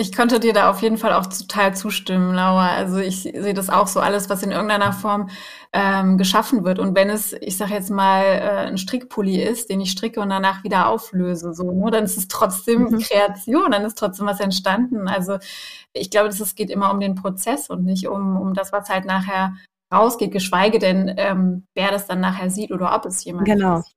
[0.00, 2.68] Ich könnte dir da auf jeden Fall auch total zustimmen, Laura.
[2.68, 5.28] Also ich sehe das auch so alles, was in irgendeiner Form
[5.72, 6.78] ähm, geschaffen wird.
[6.78, 10.28] Und wenn es, ich sage jetzt mal, äh, ein Strickpulli ist, den ich stricke und
[10.28, 13.00] danach wieder auflöse, so, ne, dann ist es trotzdem mhm.
[13.00, 15.08] Kreation, dann ist trotzdem was entstanden.
[15.08, 15.38] Also
[15.92, 18.88] ich glaube, dass es geht immer um den Prozess und nicht um, um das, was
[18.88, 19.54] halt nachher
[19.92, 23.78] rausgeht, geschweige denn, ähm, wer das dann nachher sieht oder ob es jemand genau.
[23.78, 23.94] Ist.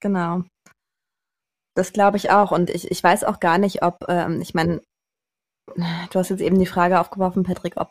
[0.00, 0.42] Genau.
[1.74, 2.52] Das glaube ich auch.
[2.52, 4.82] Und ich, ich weiß auch gar nicht, ob, ähm, ich meine,
[5.74, 7.90] du hast jetzt eben die Frage aufgeworfen, Patrick, ob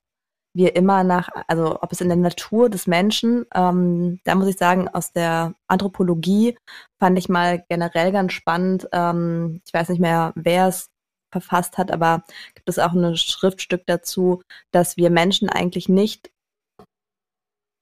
[0.55, 4.58] wir immer nach, also ob es in der Natur des Menschen, ähm, da muss ich
[4.58, 6.58] sagen, aus der Anthropologie
[6.97, 8.88] fand ich mal generell ganz spannend.
[8.93, 10.89] Ähm, ich weiß nicht mehr, wer es
[11.31, 16.31] verfasst hat, aber gibt es auch ein Schriftstück dazu, dass wir Menschen eigentlich nicht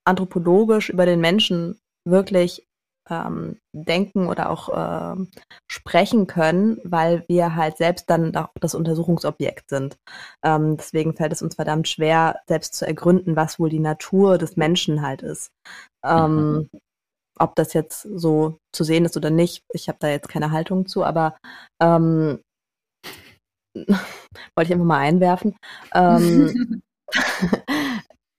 [0.06, 2.66] anthropologisch über den Menschen wirklich
[3.10, 5.26] ähm, denken oder auch äh,
[5.68, 9.98] sprechen können, weil wir halt selbst dann auch das Untersuchungsobjekt sind.
[10.44, 14.56] Ähm, deswegen fällt es uns verdammt schwer, selbst zu ergründen, was wohl die Natur des
[14.56, 15.52] Menschen halt ist.
[16.06, 16.70] Ähm,
[17.40, 19.64] ob das jetzt so zu sehen ist oder nicht.
[19.74, 21.36] Ich habe da jetzt keine Haltung zu, aber
[21.82, 22.40] ähm,
[23.76, 25.56] wollte ich einfach mal einwerfen.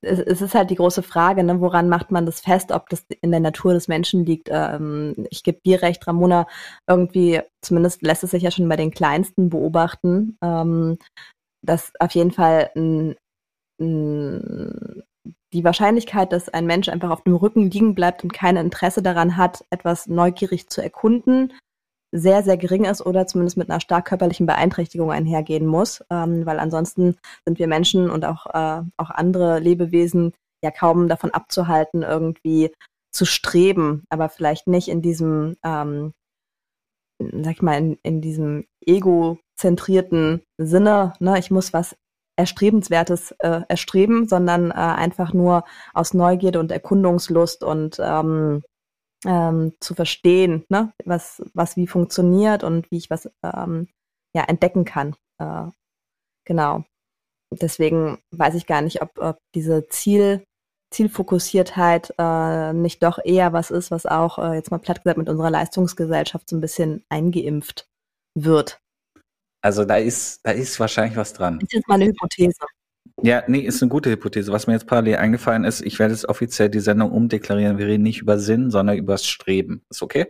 [0.05, 3.05] Es, es, ist halt die große Frage, ne, woran macht man das fest, ob das
[3.21, 4.49] in der Natur des Menschen liegt.
[4.51, 6.47] Ähm, ich gebe dir recht, Ramona,
[6.89, 10.99] irgendwie, zumindest lässt es sich ja schon bei den Kleinsten beobachten, ähm,
[11.63, 12.71] dass auf jeden Fall
[15.53, 19.37] die Wahrscheinlichkeit, dass ein Mensch einfach auf dem Rücken liegen bleibt und kein Interesse daran
[19.37, 21.53] hat, etwas neugierig zu erkunden,
[22.15, 26.61] sehr, sehr gering ist oder zumindest mit einer stark körperlichen Beeinträchtigung einhergehen muss, ähm, weil
[26.61, 32.71] ansonsten sind wir Menschen und auch, äh, auch andere Lebewesen ja kaum davon abzuhalten, irgendwie
[33.13, 36.13] zu streben, aber vielleicht nicht in diesem, ähm,
[37.19, 41.97] sag ich mal, in, in diesem egozentrierten Sinne, ne, ich muss was
[42.37, 48.63] Erstrebenswertes äh, erstreben, sondern äh, einfach nur aus Neugierde und Erkundungslust und ähm,
[49.25, 50.93] ähm, zu verstehen, ne?
[51.05, 53.89] was, was wie funktioniert und wie ich was ähm,
[54.35, 55.17] ja, entdecken kann.
[55.39, 55.67] Äh,
[56.45, 56.85] genau.
[57.51, 60.45] Deswegen weiß ich gar nicht, ob, ob diese Ziel,
[60.93, 65.29] Zielfokussiertheit äh, nicht doch eher was ist, was auch, äh, jetzt mal platt gesagt, mit
[65.29, 67.87] unserer Leistungsgesellschaft so ein bisschen eingeimpft
[68.37, 68.81] wird.
[69.63, 71.59] Also da ist, da ist wahrscheinlich was dran.
[71.59, 72.67] Das ist jetzt mal eine Hypothese.
[73.23, 74.53] Ja, nee, ist eine gute Hypothese.
[74.53, 77.79] Was mir jetzt parallel eingefallen ist, ich werde jetzt offiziell die Sendung umdeklarieren.
[77.79, 79.83] Wir reden nicht über Sinn, sondern über das Streben.
[79.91, 80.27] Ist okay?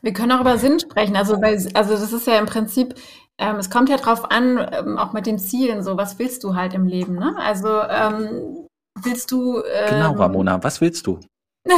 [0.00, 1.16] Wir können auch über Sinn sprechen.
[1.16, 2.94] Also, weil, also das ist ja im Prinzip,
[3.38, 6.54] ähm, es kommt ja drauf an, ähm, auch mit den Zielen, so was willst du
[6.54, 7.34] halt im Leben, ne?
[7.38, 8.66] Also ähm,
[9.02, 9.62] willst du.
[9.62, 11.20] Ähm, genau, Ramona, was willst du?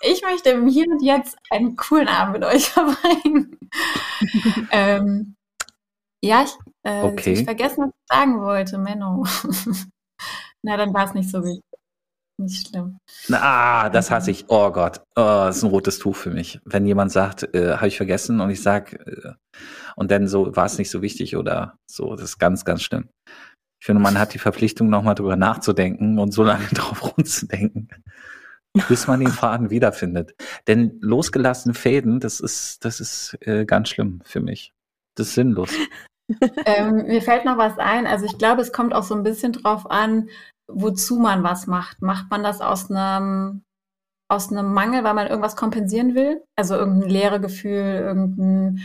[0.00, 3.56] ich möchte hier und jetzt einen coolen Abend mit euch verbringen.
[4.70, 5.36] ähm,
[6.22, 7.32] ja, ich, äh, okay.
[7.32, 9.26] ich vergessen, was ich sagen wollte, Menno.
[10.62, 11.64] Na, dann war es nicht so wichtig.
[12.38, 12.98] Nicht schlimm.
[13.32, 14.46] Ah, das hasse ich.
[14.48, 16.58] Oh Gott, oh, das ist ein rotes Tuch für mich.
[16.64, 19.32] Wenn jemand sagt, äh, habe ich vergessen und ich sag, äh,
[19.94, 23.10] und dann so war es nicht so wichtig oder so, das ist ganz, ganz schlimm.
[23.78, 27.88] Ich finde, man hat die Verpflichtung, nochmal drüber nachzudenken und so lange drauf rumzudenken,
[28.88, 30.34] bis man den Faden wiederfindet.
[30.66, 34.72] Denn losgelassene Fäden, das ist, das ist äh, ganz schlimm für mich.
[35.14, 35.70] Das ist sinnlos
[36.66, 38.06] ähm, mir fällt noch was ein.
[38.06, 40.28] Also ich glaube, es kommt auch so ein bisschen drauf an,
[40.68, 42.02] wozu man was macht.
[42.02, 43.62] Macht man das aus einem
[44.30, 46.44] aus einem Mangel, weil man irgendwas kompensieren will?
[46.56, 48.80] Also irgendein leere Gefühl, irgendein,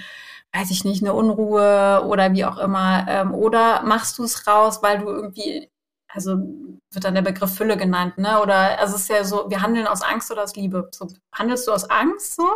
[0.54, 3.06] weiß ich nicht, eine Unruhe oder wie auch immer.
[3.08, 5.70] Ähm, oder machst du es raus, weil du irgendwie,
[6.12, 6.38] also
[6.92, 8.42] wird dann der Begriff Fülle genannt, ne?
[8.42, 10.90] Oder also es ist ja so, wir handeln aus Angst oder aus Liebe.
[10.92, 12.48] So, handelst du aus Angst so?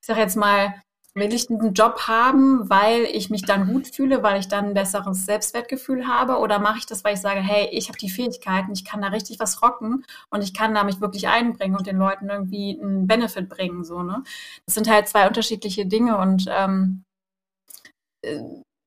[0.00, 0.74] Ich sag jetzt mal,
[1.20, 4.74] will ich diesen Job haben, weil ich mich dann gut fühle, weil ich dann ein
[4.74, 6.38] besseres Selbstwertgefühl habe?
[6.38, 9.08] Oder mache ich das, weil ich sage, hey, ich habe die Fähigkeiten, ich kann da
[9.08, 13.06] richtig was rocken und ich kann da mich wirklich einbringen und den Leuten irgendwie einen
[13.06, 13.84] Benefit bringen?
[13.84, 14.22] So, ne?
[14.66, 17.04] Das sind halt zwei unterschiedliche Dinge und ähm,
[18.22, 18.40] äh,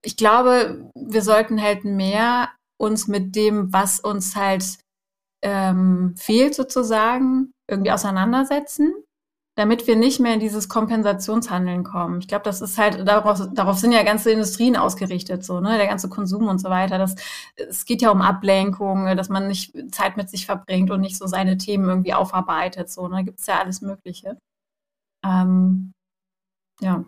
[0.06, 4.78] ich glaube, wir sollten halt mehr uns mit dem, was uns halt
[5.42, 8.94] ähm, fehlt sozusagen, irgendwie auseinandersetzen
[9.56, 12.20] damit wir nicht mehr in dieses Kompensationshandeln kommen.
[12.20, 15.88] Ich glaube, das ist halt, darauf, darauf sind ja ganze Industrien ausgerichtet, so, ne, der
[15.88, 16.98] ganze Konsum und so weiter.
[16.98, 17.16] Das,
[17.56, 21.28] es geht ja um Ablenkung, dass man nicht Zeit mit sich verbringt und nicht so
[21.28, 24.38] seine Themen irgendwie aufarbeitet, so, ne, da gibt es ja alles Mögliche.
[25.24, 25.94] Ähm,
[26.82, 27.06] ja.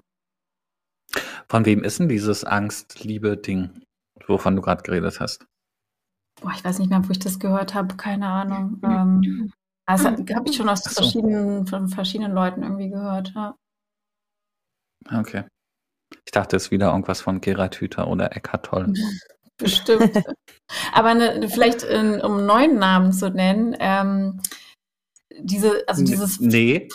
[1.47, 3.81] Von wem ist denn dieses Angst-Liebe-Ding,
[4.27, 5.45] wovon du gerade geredet hast?
[6.41, 8.79] Boah, ich weiß nicht mehr, wo ich das gehört habe, keine Ahnung.
[8.83, 9.51] Ähm,
[9.85, 11.01] also habe ich schon aus so.
[11.01, 13.55] verschiedenen, von verschiedenen Leuten irgendwie gehört, ja.
[15.13, 15.43] Okay.
[16.25, 18.93] Ich dachte, es ist wieder irgendwas von Gerhard Hüther oder Eckhart Toll.
[19.57, 20.21] Bestimmt.
[20.93, 24.41] Aber ne, vielleicht in, um einen neuen Namen zu nennen, ähm,
[25.39, 26.39] diese, also dieses.
[26.41, 26.89] Nee.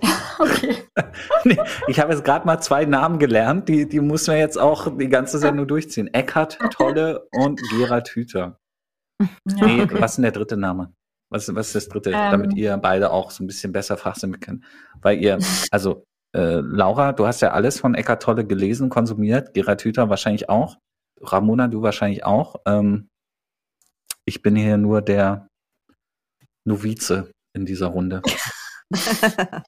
[0.38, 0.76] okay.
[1.44, 4.96] nee, ich habe jetzt gerade mal zwei Namen gelernt, die, die muss man jetzt auch
[4.96, 6.12] die ganze Sendung durchziehen.
[6.14, 8.60] Eckhart Tolle und Gerhard Hüther.
[9.20, 9.26] Ja,
[9.66, 10.00] nee, okay.
[10.00, 10.92] was ist denn der dritte Name?
[11.30, 14.40] Was, was ist das dritte, ähm, damit ihr beide auch so ein bisschen besser Fachsinn
[14.40, 14.64] könnt?
[15.00, 15.38] Weil ihr,
[15.70, 20.48] also äh, Laura, du hast ja alles von Eckart Tolle gelesen, konsumiert, Gerhard Hüther wahrscheinlich
[20.48, 20.78] auch,
[21.20, 22.56] Ramona, du wahrscheinlich auch.
[22.66, 23.08] Ähm,
[24.24, 25.48] ich bin hier nur der
[26.66, 28.22] Novize in dieser Runde.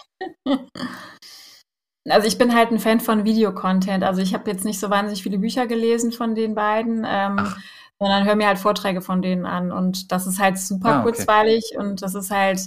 [2.08, 4.04] Also ich bin halt ein Fan von Videocontent.
[4.04, 7.04] Also ich habe jetzt nicht so wahnsinnig viele Bücher gelesen von den beiden.
[7.06, 7.58] Ähm, Ach
[8.00, 9.70] sondern höre mir halt Vorträge von denen an.
[9.70, 11.12] Und das ist halt super ah, okay.
[11.12, 12.60] kurzweilig und das ist halt,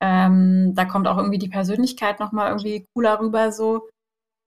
[0.00, 3.88] ähm, da kommt auch irgendwie die Persönlichkeit nochmal irgendwie cooler rüber so.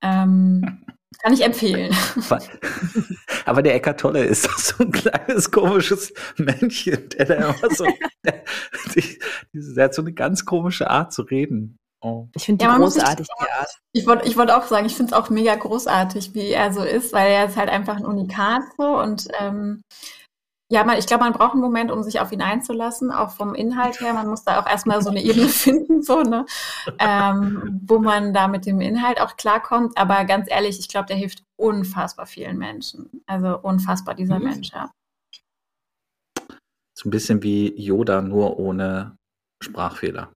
[0.04, 0.86] Ähm,
[1.22, 1.96] kann ich empfehlen.
[3.46, 7.86] Aber der Eckart Tolle ist doch so ein kleines, komisches Männchen, der da immer so,
[8.26, 8.44] der,
[8.96, 9.20] Die,
[9.54, 11.78] die hat so eine ganz komische Art zu reden.
[12.02, 12.28] Oh.
[12.36, 13.70] Ich finde die Ja, man muss sich- großartig, die Art.
[13.94, 16.84] Ich wollte ich wollt auch sagen, ich finde es auch mega großartig, wie er so
[16.84, 19.84] ist, weil er ist halt einfach ein Unikat so und ähm,
[20.74, 23.54] ja, man, ich glaube, man braucht einen Moment, um sich auf ihn einzulassen, auch vom
[23.54, 24.12] Inhalt her.
[24.16, 26.48] Man muss da auch erstmal so eine Ebene finden, so, ne,
[26.98, 29.96] ähm, wo man da mit dem Inhalt auch klarkommt.
[29.96, 33.24] Aber ganz ehrlich, ich glaube, der hilft unfassbar vielen Menschen.
[33.28, 34.46] Also unfassbar, dieser Mhm.
[34.46, 34.90] Mensch, ja.
[36.98, 39.16] So ein bisschen wie Yoda, nur ohne
[39.64, 40.32] Sprachfehler.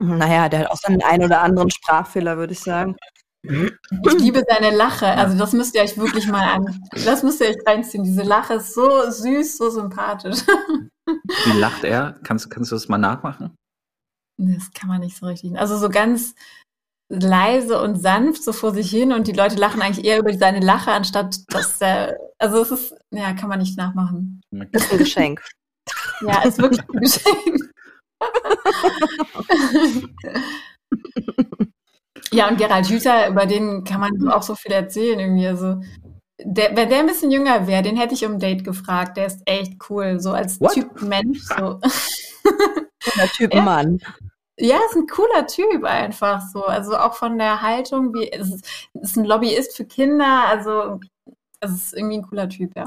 [0.00, 2.96] Naja, der hat auch seinen einen oder anderen Sprachfehler, würde ich sagen.
[3.42, 5.06] Ich liebe seine Lache.
[5.06, 6.82] Also das müsst ihr euch wirklich mal an.
[7.04, 8.04] Das müsst ihr euch reinziehen.
[8.04, 10.40] Diese Lache ist so süß, so sympathisch.
[11.06, 12.18] Wie lacht er?
[12.22, 13.56] Kannst, kannst du das mal nachmachen?
[14.36, 15.58] Das kann man nicht so richtig.
[15.58, 16.34] Also so ganz
[17.08, 20.60] leise und sanft so vor sich hin und die Leute lachen eigentlich eher über seine
[20.60, 22.16] Lache, anstatt dass er.
[22.38, 24.40] Also es ist, ja, kann man nicht nachmachen.
[24.72, 25.42] Ist ein Geschenk.
[26.20, 27.72] Ja, ist wirklich ein Geschenk.
[32.32, 35.46] ja, und Gerald Hüther, über den kann man auch so viel erzählen irgendwie.
[35.46, 35.80] Also
[36.42, 39.16] der, wenn der ein bisschen jünger wäre, den hätte ich um ein Date gefragt.
[39.16, 40.72] Der ist echt cool, so als What?
[40.72, 41.40] Typ Mensch.
[41.42, 41.80] So.
[43.16, 43.62] Der Typ Ja.
[43.62, 43.98] Mann.
[44.58, 46.64] Ja, ist ein cooler Typ einfach so.
[46.64, 51.00] Also auch von der Haltung, wie es ist, ist ein Lobbyist für Kinder, also
[51.60, 52.84] es ist irgendwie ein cooler Typ, ja.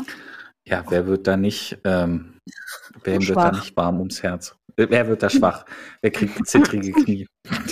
[0.65, 2.39] Ja, wer wird da nicht, ähm,
[3.03, 4.55] wer wird da nicht warm ums Herz?
[4.75, 5.65] Wer wird da schwach?
[6.01, 7.27] Wer kriegt zittrige Knie?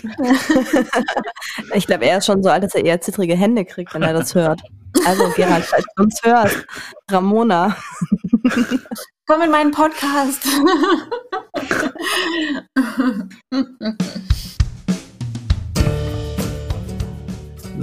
[1.74, 4.14] Ich glaube, er ist schon so alt, dass er eher zittrige Hände kriegt, wenn er
[4.14, 4.62] das hört.
[5.06, 6.66] Also, Gerald, falls du uns hörst,
[7.10, 7.76] Ramona.
[9.26, 10.46] Komm in meinen Podcast.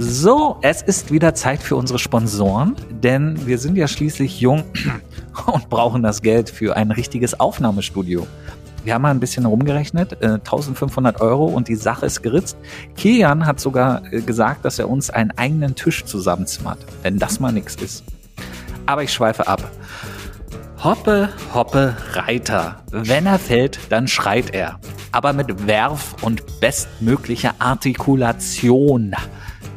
[0.01, 4.63] So, es ist wieder Zeit für unsere Sponsoren, denn wir sind ja schließlich jung
[5.45, 8.25] und brauchen das Geld für ein richtiges Aufnahmestudio.
[8.83, 12.57] Wir haben mal ein bisschen rumgerechnet, äh, 1500 Euro und die Sache ist geritzt.
[12.95, 17.51] Kilian hat sogar äh, gesagt, dass er uns einen eigenen Tisch zusammenzimmert, wenn das mal
[17.51, 18.03] nichts ist.
[18.85, 19.69] Aber ich schweife ab.
[20.83, 22.81] Hoppe, hoppe, Reiter.
[22.91, 24.79] Wenn er fällt, dann schreit er.
[25.11, 29.13] Aber mit Werf und bestmöglicher Artikulation.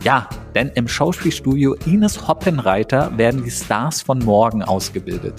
[0.05, 5.35] Ja, denn im Schauspielstudio Ines Hoppenreiter werden die Stars von morgen ausgebildet.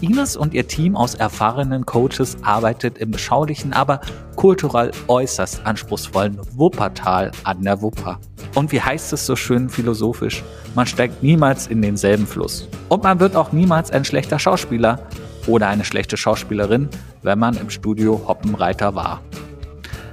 [0.00, 4.00] Ines und ihr Team aus erfahrenen Coaches arbeitet im beschaulichen, aber
[4.36, 8.18] kulturell äußerst anspruchsvollen Wuppertal an der Wupper.
[8.54, 10.44] Und wie heißt es so schön philosophisch?
[10.74, 12.68] Man steigt niemals in denselben Fluss.
[12.88, 15.00] Und man wird auch niemals ein schlechter Schauspieler
[15.46, 16.88] oder eine schlechte Schauspielerin,
[17.22, 19.20] wenn man im Studio Hoppenreiter war.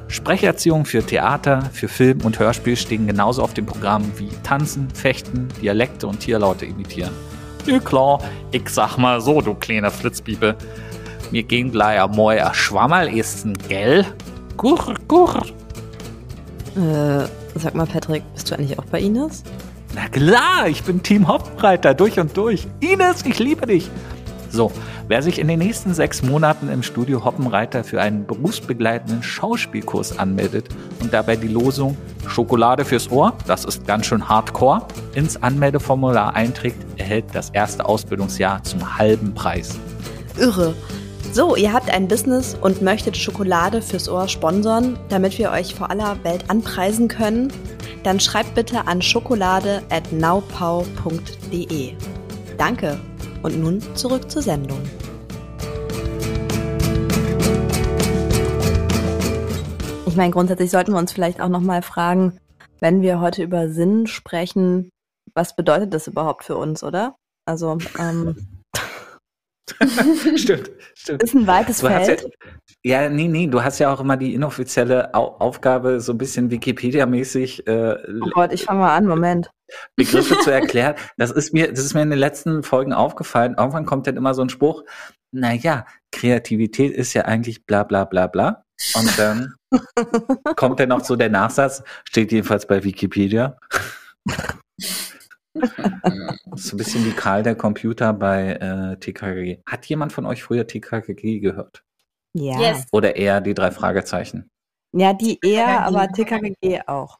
[0.08, 5.48] Sprecherziehung für Theater, für Film und Hörspiel stehen genauso auf dem Programm wie Tanzen, Fechten,
[5.62, 7.14] Dialekte und Tierlaute imitieren.
[7.66, 8.20] Ja klar,
[8.52, 10.56] ich sag mal so, du kleiner Flitzpiepe.
[11.32, 14.06] Mir ging gleich einmal ein Schwammerl essen, gell?
[14.58, 15.46] Gurr, gurr.
[16.76, 19.44] Äh, sag mal, Patrick, bist du eigentlich auch bei Ines?
[19.94, 22.68] Na klar, ich bin Team Hopfreiter durch und durch.
[22.80, 23.90] Ines, ich liebe dich.
[24.50, 24.72] So,
[25.08, 30.68] wer sich in den nächsten sechs Monaten im Studio Hoppenreiter für einen berufsbegleitenden Schauspielkurs anmeldet
[31.00, 31.96] und dabei die Losung
[32.28, 38.64] Schokolade fürs Ohr, das ist ganz schön hardcore, ins Anmeldeformular einträgt, erhält das erste Ausbildungsjahr
[38.64, 39.80] zum halben Preis.
[40.38, 40.74] Irre.
[41.34, 45.90] So, ihr habt ein Business und möchtet Schokolade fürs Ohr sponsern, damit wir euch vor
[45.90, 47.54] aller Welt anpreisen können?
[48.04, 51.94] Dann schreibt bitte an schokolade at naupau.de.
[52.58, 53.00] Danke.
[53.44, 54.80] Und nun zurück zur Sendung.
[60.12, 62.38] Ich meine, grundsätzlich sollten wir uns vielleicht auch nochmal fragen,
[62.82, 64.90] wenn wir heute über Sinn sprechen,
[65.34, 67.16] was bedeutet das überhaupt für uns, oder?
[67.46, 68.36] Also, ähm,
[70.36, 71.24] stimmt, stimmt.
[71.24, 72.30] ist ein weites Du hast ja, Feld.
[72.84, 76.52] ja, nee, nee, du hast ja auch immer die inoffizielle Au Aufgabe, so ein bisschen
[76.52, 79.50] Wikipedia-mäßig äh, Oh Gott, ich fange mal an, Moment.
[79.96, 80.96] Begriffe zu erklären.
[81.16, 83.56] Das ist mir, das ist mir in den letzten Folgen aufgefallen.
[83.58, 84.84] Irgendwann kommt dann immer so ein Spruch,
[85.32, 88.66] naja, Kreativität ist ja eigentlich bla bla bla bla.
[88.96, 89.56] Und dann
[90.56, 93.58] kommt dann noch so der Nachsatz, steht jedenfalls bei Wikipedia.
[96.56, 99.62] so ein bisschen wie Karl der Computer bei äh, TKG.
[99.66, 101.84] Hat jemand von euch früher TKG gehört?
[102.34, 102.60] Ja.
[102.60, 102.86] Yes.
[102.92, 104.50] Oder eher die drei Fragezeichen?
[104.94, 107.18] Ja, die eher, aber TKKG auch.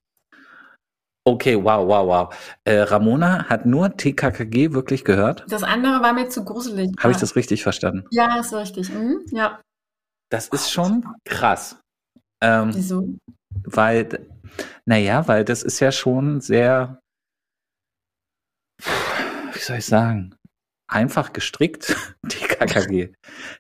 [1.24, 2.36] Okay, wow, wow, wow.
[2.64, 5.46] Äh, Ramona hat nur TKKG wirklich gehört?
[5.48, 6.92] Das andere war mir zu gruselig.
[7.00, 8.06] Habe ich das richtig verstanden?
[8.12, 8.90] Ja, ist richtig.
[8.90, 9.24] Mhm.
[9.32, 9.62] Ja.
[10.30, 11.81] Das ist schon krass.
[12.42, 13.08] Ähm, Wieso?
[13.64, 14.28] weil,
[14.86, 17.02] naja, weil das ist ja schon sehr,
[18.80, 20.36] wie soll ich sagen,
[20.88, 23.14] einfach gestrickt, die KKG.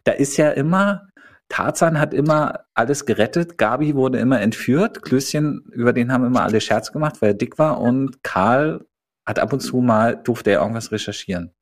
[0.03, 1.09] Da ist ja immer,
[1.49, 6.61] Tarzan hat immer alles gerettet, Gabi wurde immer entführt, Klößchen, über den haben immer alle
[6.61, 8.85] Scherz gemacht, weil er dick war und Karl
[9.27, 11.53] hat ab und zu mal, durfte er irgendwas recherchieren.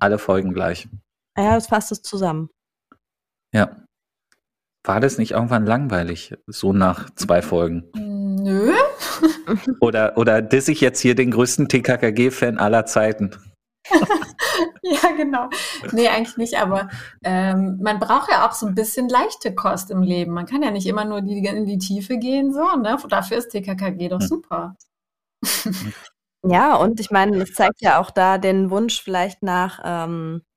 [0.00, 0.88] Alle Folgen gleich.
[1.36, 2.48] Ja, das fasst es zusammen.
[3.52, 3.83] Ja.
[4.84, 7.84] War das nicht irgendwann langweilig, so nach zwei Folgen?
[7.94, 8.72] Nö.
[9.80, 13.30] Oder, oder diss ich jetzt hier den größten TKKG-Fan aller Zeiten?
[14.82, 15.48] Ja, genau.
[15.92, 16.88] Nee, eigentlich nicht, aber
[17.24, 20.32] ähm, man braucht ja auch so ein bisschen leichte Kost im Leben.
[20.32, 22.98] Man kann ja nicht immer nur die, in die Tiefe gehen, so, ne?
[23.08, 24.26] Dafür ist TKKG doch Hm.
[24.26, 24.76] super.
[26.46, 30.53] Ja, und ich meine, es zeigt ja auch da den Wunsch vielleicht nach, ähm, äh,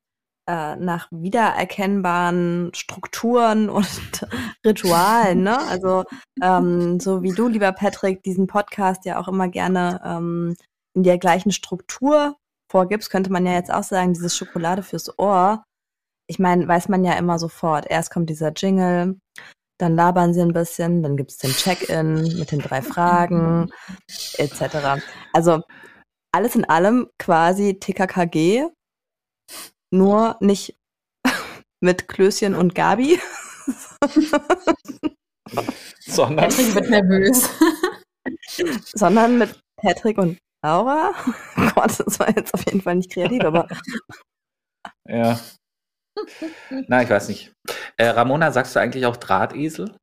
[0.48, 4.28] nach wiedererkennbaren Strukturen und
[4.66, 5.60] Ritualen, ne?
[5.68, 6.06] Also
[6.42, 10.56] ähm, so wie du, lieber Patrick, diesen Podcast ja auch immer gerne ähm,
[10.96, 12.38] in der gleichen Struktur
[12.72, 15.64] vorgibst, könnte man ja jetzt auch sagen, dieses Schokolade fürs Ohr.
[16.30, 17.86] Ich meine, weiß man ja immer sofort.
[17.90, 19.18] Erst kommt dieser Jingle,
[19.78, 23.72] dann labern sie ein bisschen, dann gibt's den Check-in mit den drei Fragen,
[24.38, 25.02] etc.
[25.34, 25.62] Also
[26.34, 28.68] alles in allem quasi TKKG,
[29.94, 30.76] nur nicht
[31.84, 33.20] mit Klößchen und Gabi,
[36.00, 37.50] Sondern Patrick wird nervös.
[38.94, 41.14] sondern mit Patrick und Laura.
[41.76, 43.68] Gott, das war jetzt auf jeden Fall nicht kreativ, aber
[45.08, 45.40] Ja.
[46.88, 47.54] Na, ich weiß nicht.
[47.98, 49.96] Äh, Ramona, sagst du eigentlich auch Drahtesel?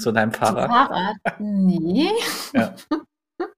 [0.00, 0.70] Zu deinem Fahrrad?
[0.70, 1.16] Fahrrad?
[1.38, 2.10] Nee.
[2.52, 2.74] Ja.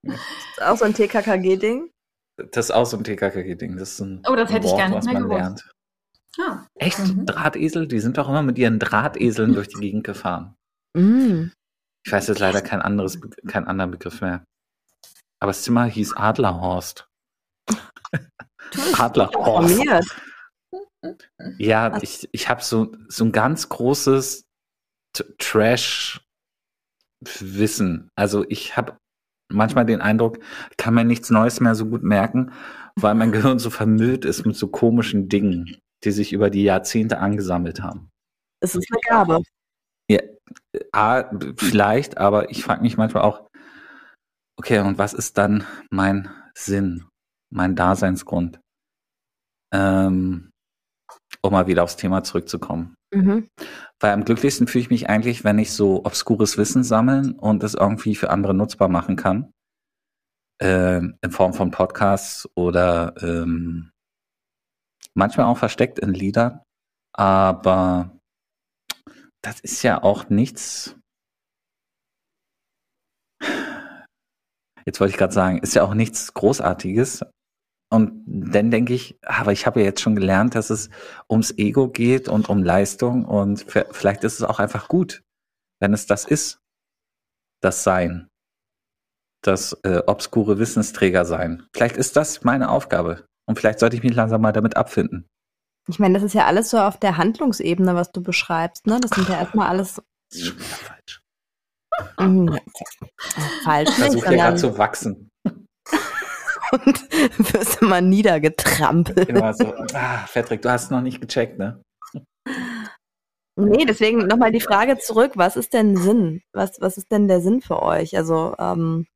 [0.03, 1.91] ist auch so ein TKKG-Ding.
[2.37, 3.77] Das ist auch so ein TKKG-Ding.
[3.77, 5.41] Das ist ein Oh, das hätte ich Wort, gar nicht was mehr man gewusst.
[5.41, 5.71] lernt.
[6.39, 6.67] Ah.
[6.75, 6.99] Echt?
[6.99, 7.25] Mhm.
[7.27, 7.89] Drahtesel?
[7.89, 10.55] Die sind doch immer mit ihren Drahteseln durch die Gegend gefahren.
[10.95, 11.51] Mm.
[12.05, 13.19] Ich weiß jetzt leider kein anderes,
[13.49, 14.45] keinen anderen Begriff mehr.
[15.41, 17.09] Aber das Zimmer hieß Adlerhorst.
[18.99, 20.15] Adlerhorst.
[21.59, 24.45] Ja, ich, ich habe so, so ein ganz großes
[25.39, 26.21] Trash-Wissen.
[28.15, 28.99] Also ich habe
[29.49, 30.39] manchmal den Eindruck,
[30.77, 32.53] kann mir nichts Neues mehr so gut merken,
[32.97, 37.19] weil mein Gehirn so vermüllt ist mit so komischen Dingen, die sich über die Jahrzehnte
[37.19, 38.11] angesammelt haben.
[38.61, 39.43] Es ist eine Gabe.
[40.09, 40.21] Ja,
[40.93, 41.25] A,
[41.57, 43.49] vielleicht, aber ich frage mich manchmal auch,
[44.59, 47.05] okay, und was ist dann mein Sinn,
[47.51, 48.61] mein Daseinsgrund?
[49.73, 50.51] Ähm,
[51.43, 52.96] um mal wieder aufs Thema zurückzukommen.
[53.13, 53.49] Mhm.
[54.01, 57.75] Weil am glücklichsten fühle ich mich eigentlich, wenn ich so obskures Wissen sammeln und es
[57.75, 59.53] irgendwie für andere nutzbar machen kann.
[60.61, 63.91] Ähm, in Form von Podcasts oder ähm,
[65.15, 66.61] manchmal auch versteckt in Liedern.
[67.15, 68.19] Aber
[69.43, 70.97] das ist ja auch nichts.
[74.85, 77.25] Jetzt wollte ich gerade sagen, ist ja auch nichts Großartiges.
[77.89, 80.91] Und dann denke ich, aber ich habe ja jetzt schon gelernt, dass es
[81.31, 85.23] ums Ego geht und um Leistung und vielleicht ist es auch einfach gut,
[85.81, 86.61] wenn es das ist,
[87.63, 88.29] das Sein,
[89.43, 91.67] das äh, obskure Wissensträger sein.
[91.73, 95.29] Vielleicht ist das meine Aufgabe und vielleicht sollte ich mich langsam mal damit abfinden.
[95.89, 98.99] Ich meine, das ist ja alles so auf der Handlungsebene, was du beschreibst, ne?
[99.01, 101.23] Das sind ja erstmal alles Das ist schon wieder falsch.
[102.19, 102.49] mm,
[103.65, 105.31] falsch, Ich versuche ja gerade zu wachsen.
[106.73, 107.03] Und
[107.55, 109.29] wirst immer niedergetrampelt.
[109.29, 111.83] Immer so, ah, Patrick, du hast noch nicht gecheckt, ne?
[113.59, 116.43] Nee, deswegen nochmal die Frage zurück, was ist denn Sinn?
[116.53, 118.17] Was, was ist denn der Sinn für euch?
[118.17, 119.07] Also, ähm,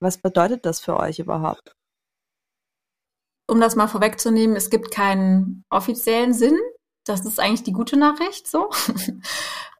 [0.00, 1.72] was bedeutet das für euch überhaupt?
[3.50, 6.56] Um das mal vorwegzunehmen, es gibt keinen offiziellen Sinn.
[7.06, 8.70] Das ist eigentlich die gute Nachricht so.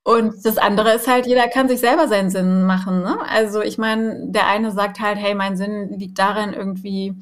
[0.08, 3.02] Und das andere ist halt, jeder kann sich selber seinen Sinn machen.
[3.02, 3.20] Ne?
[3.28, 7.14] Also ich meine, der eine sagt halt, hey, mein Sinn liegt darin, irgendwie,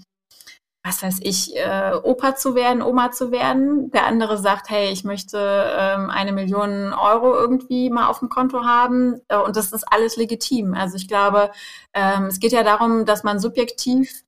[0.84, 3.90] was weiß ich, äh, Opa zu werden, Oma zu werden.
[3.90, 8.64] Der andere sagt, hey, ich möchte ähm, eine Million Euro irgendwie mal auf dem Konto
[8.64, 9.20] haben.
[9.26, 10.72] Äh, Und das ist alles legitim.
[10.74, 11.50] Also ich glaube,
[11.92, 14.22] ähm, es geht ja darum, dass man subjektiv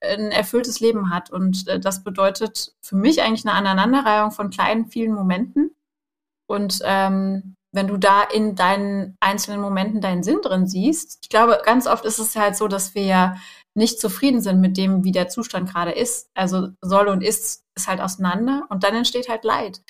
[0.00, 1.28] ein erfülltes Leben hat.
[1.28, 5.76] Und äh, das bedeutet für mich eigentlich eine Aneinanderreihung von kleinen, vielen Momenten.
[6.46, 11.60] Und ähm, wenn du da in deinen einzelnen Momenten deinen Sinn drin siehst, ich glaube,
[11.64, 13.36] ganz oft ist es halt so, dass wir ja
[13.74, 16.28] nicht zufrieden sind mit dem, wie der Zustand gerade ist.
[16.34, 19.80] Also soll und ist ist halt auseinander und dann entsteht halt Leid.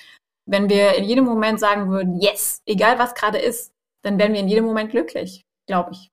[0.45, 3.73] Wenn wir in jedem Moment sagen würden, yes, egal was gerade ist,
[4.03, 6.09] dann wären wir in jedem Moment glücklich, glaube ich.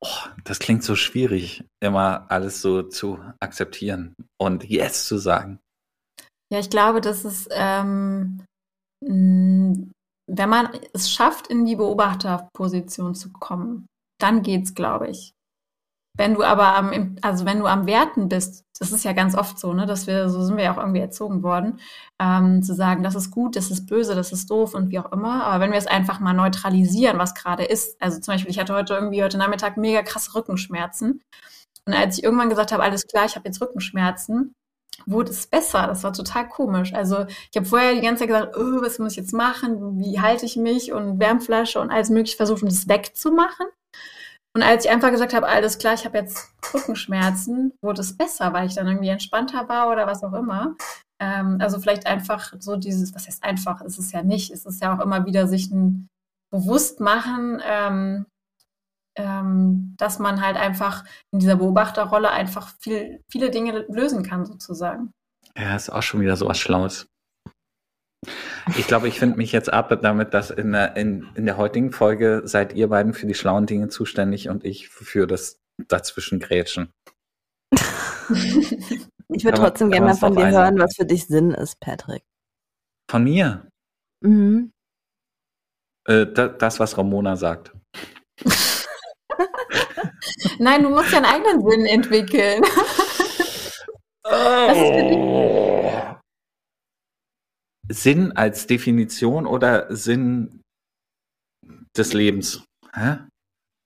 [0.00, 5.58] Oh, das klingt so schwierig, immer alles so zu akzeptieren und yes zu sagen.
[6.52, 8.44] Ja, ich glaube, dass es, ähm,
[10.26, 13.86] wenn man es schafft, in die Beobachterposition zu kommen,
[14.20, 15.32] dann geht's, glaube ich.
[16.16, 19.58] Wenn du aber am, also wenn du am Werten bist, das ist ja ganz oft
[19.58, 21.78] so, ne, dass wir, so sind wir ja auch irgendwie erzogen worden,
[22.20, 25.12] ähm, zu sagen, das ist gut, das ist böse, das ist doof und wie auch
[25.12, 25.44] immer.
[25.44, 28.74] Aber wenn wir es einfach mal neutralisieren, was gerade ist, also zum Beispiel, ich hatte
[28.74, 31.22] heute irgendwie heute Nachmittag mega krasse Rückenschmerzen.
[31.84, 34.54] Und als ich irgendwann gesagt habe, alles klar, ich habe jetzt Rückenschmerzen,
[35.04, 35.86] wurde es besser.
[35.86, 36.94] Das war total komisch.
[36.94, 39.98] Also ich habe vorher die ganze Zeit gesagt, oh, was muss ich jetzt machen?
[39.98, 40.92] Wie halte ich mich?
[40.92, 43.66] Und Wärmflasche und alles mögliche versucht, um das wegzumachen.
[44.54, 48.54] Und als ich einfach gesagt habe, alles klar, ich habe jetzt Rückenschmerzen, wurde es besser,
[48.54, 50.76] weil ich dann irgendwie entspannter war oder was auch immer.
[51.20, 54.80] Ähm, also vielleicht einfach so dieses, was heißt einfach, ist es ja nicht, ist es
[54.80, 56.08] ja auch immer wieder sich ein
[56.50, 58.26] bewusst machen, ähm,
[59.16, 65.12] ähm, dass man halt einfach in dieser Beobachterrolle einfach viel, viele Dinge lösen kann, sozusagen.
[65.56, 67.08] Ja, ist auch schon wieder so was Schlaues.
[68.76, 71.92] Ich glaube, ich finde mich jetzt ab damit, dass in der, in, in der heutigen
[71.92, 76.92] Folge seid ihr beiden für die schlauen Dinge zuständig und ich für das dazwischen Grätschen.
[77.72, 82.24] ich würde trotzdem gerne mal von dir hören, was für dich Sinn ist, Patrick.
[83.08, 83.68] Von mir?
[84.22, 84.72] Mhm.
[86.08, 87.72] Äh, das, was Ramona sagt.
[90.58, 92.62] Nein, du musst ja einen eigenen Sinn entwickeln.
[94.28, 96.16] Oh.
[97.88, 100.62] Sinn als Definition oder Sinn
[101.96, 102.64] des Lebens?
[102.92, 103.18] Hä?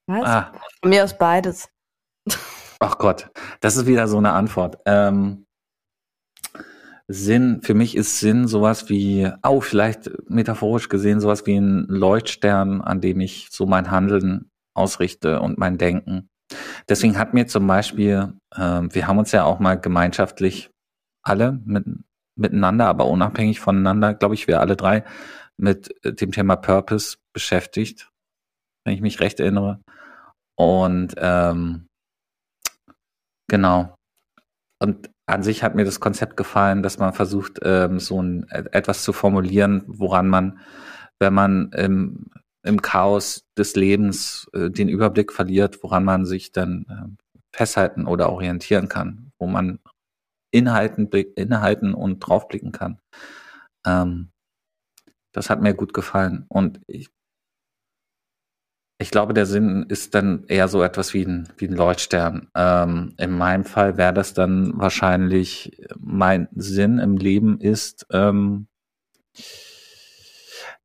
[0.07, 0.25] Was?
[0.25, 0.53] Ah.
[0.81, 1.69] Von mir aus beides.
[2.81, 3.31] Ach Gott,
[3.61, 4.79] das ist wieder so eine Antwort.
[4.87, 5.45] Ähm,
[7.09, 12.81] Sinn, für mich ist Sinn sowas wie, oh, vielleicht metaphorisch gesehen, sowas wie ein Leuchtstern,
[12.81, 16.29] an dem ich so mein Handeln ausrichte und mein Denken.
[16.89, 20.71] Deswegen hat mir zum Beispiel, äh, wir haben uns ja auch mal gemeinschaftlich
[21.23, 21.85] alle mit
[22.37, 25.05] miteinander, aber unabhängig voneinander, glaube ich, wir alle drei
[25.57, 28.11] mit äh, dem Thema Purpose beschäftigt,
[28.85, 29.81] wenn ich mich recht erinnere.
[30.57, 31.87] Und ähm,
[33.49, 33.95] genau.
[34.83, 38.65] Und an sich hat mir das Konzept gefallen, dass man versucht, ähm, so ein äh,
[38.73, 40.61] etwas zu formulieren, woran man,
[41.21, 42.31] wenn man im,
[42.63, 48.31] im Chaos des Lebens äh, den Überblick verliert, woran man sich dann äh, festhalten oder
[48.31, 49.81] orientieren kann, wo man
[50.51, 53.01] inhalten, innehalten und draufblicken kann.
[53.87, 54.31] Ähm,
[55.33, 56.45] das hat mir gut gefallen.
[56.49, 57.09] Und ich,
[58.99, 62.51] ich glaube, der Sinn ist dann eher so etwas wie ein, wie ein Leuchtstern.
[62.55, 68.67] Ähm, in meinem Fall wäre das dann wahrscheinlich, mein Sinn im Leben ist, ähm,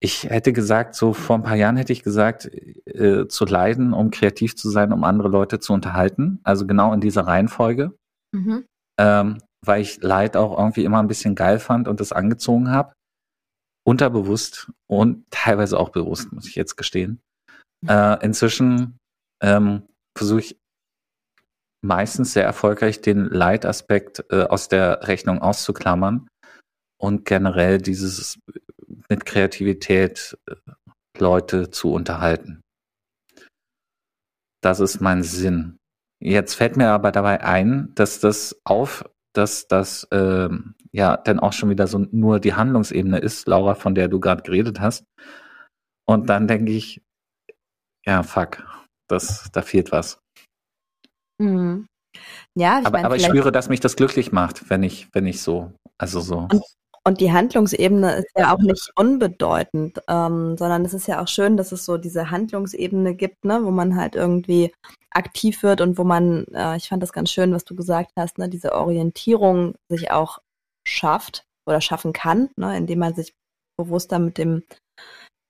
[0.06, 2.46] ich hätte gesagt, so vor ein paar Jahren hätte ich gesagt,
[2.86, 6.40] äh, zu leiden, um kreativ zu sein, um andere Leute zu unterhalten.
[6.44, 7.92] Also genau in dieser Reihenfolge.
[8.32, 8.66] Mhm.
[9.00, 12.94] Ähm, weil ich Leid auch irgendwie immer ein bisschen geil fand und das angezogen habe.
[13.84, 17.20] Unterbewusst und teilweise auch bewusst, muss ich jetzt gestehen.
[17.88, 19.00] Äh, inzwischen
[19.42, 20.60] ähm, versuche ich
[21.84, 26.28] meistens sehr erfolgreich den Leitaspekt äh, aus der Rechnung auszuklammern
[27.02, 28.40] und generell dieses
[29.10, 30.56] mit Kreativität äh,
[31.18, 32.62] Leute zu unterhalten.
[34.62, 35.78] Das ist mein Sinn.
[36.22, 41.54] Jetzt fällt mir aber dabei ein, dass das auf dass das ähm, ja dann auch
[41.54, 45.06] schon wieder so nur die Handlungsebene ist, Laura, von der du gerade geredet hast.
[46.08, 47.02] Und dann denke ich,
[48.06, 48.64] ja, fuck,
[49.10, 50.20] das, da fehlt was.
[51.42, 51.88] Mhm.
[52.58, 55.26] Ja, ich aber, mein, aber ich spüre, dass mich das glücklich macht, wenn ich, wenn
[55.26, 56.48] ich so, also so.
[56.52, 56.64] Und,
[57.08, 61.56] und die Handlungsebene ist ja auch nicht unbedeutend, ähm, sondern es ist ja auch schön,
[61.56, 64.74] dass es so diese Handlungsebene gibt, ne, wo man halt irgendwie
[65.12, 68.40] aktiv wird und wo man, äh, ich fand das ganz schön, was du gesagt hast,
[68.40, 70.40] ne, diese Orientierung sich auch
[70.88, 73.36] schafft oder schaffen kann, ne, indem man sich
[73.78, 74.64] bewusster mit dem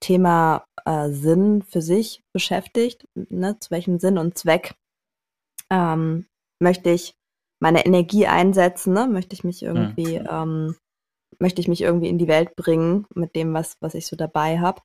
[0.02, 4.76] Thema äh, Sinn für sich beschäftigt, ne, zu welchem Sinn und Zweck
[5.70, 6.26] ähm,
[6.62, 7.16] möchte ich
[7.62, 10.28] meine Energie einsetzen, ne, möchte ich mich irgendwie mhm.
[10.30, 10.76] ähm,
[11.40, 14.60] möchte ich mich irgendwie in die Welt bringen mit dem, was, was ich so dabei
[14.60, 14.82] habe.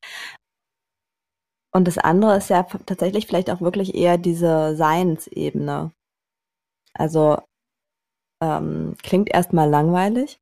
[1.73, 5.93] Und das andere ist ja tatsächlich vielleicht auch wirklich eher diese Seinsebene.
[6.95, 7.39] Also
[8.43, 10.41] ähm, klingt erstmal langweilig,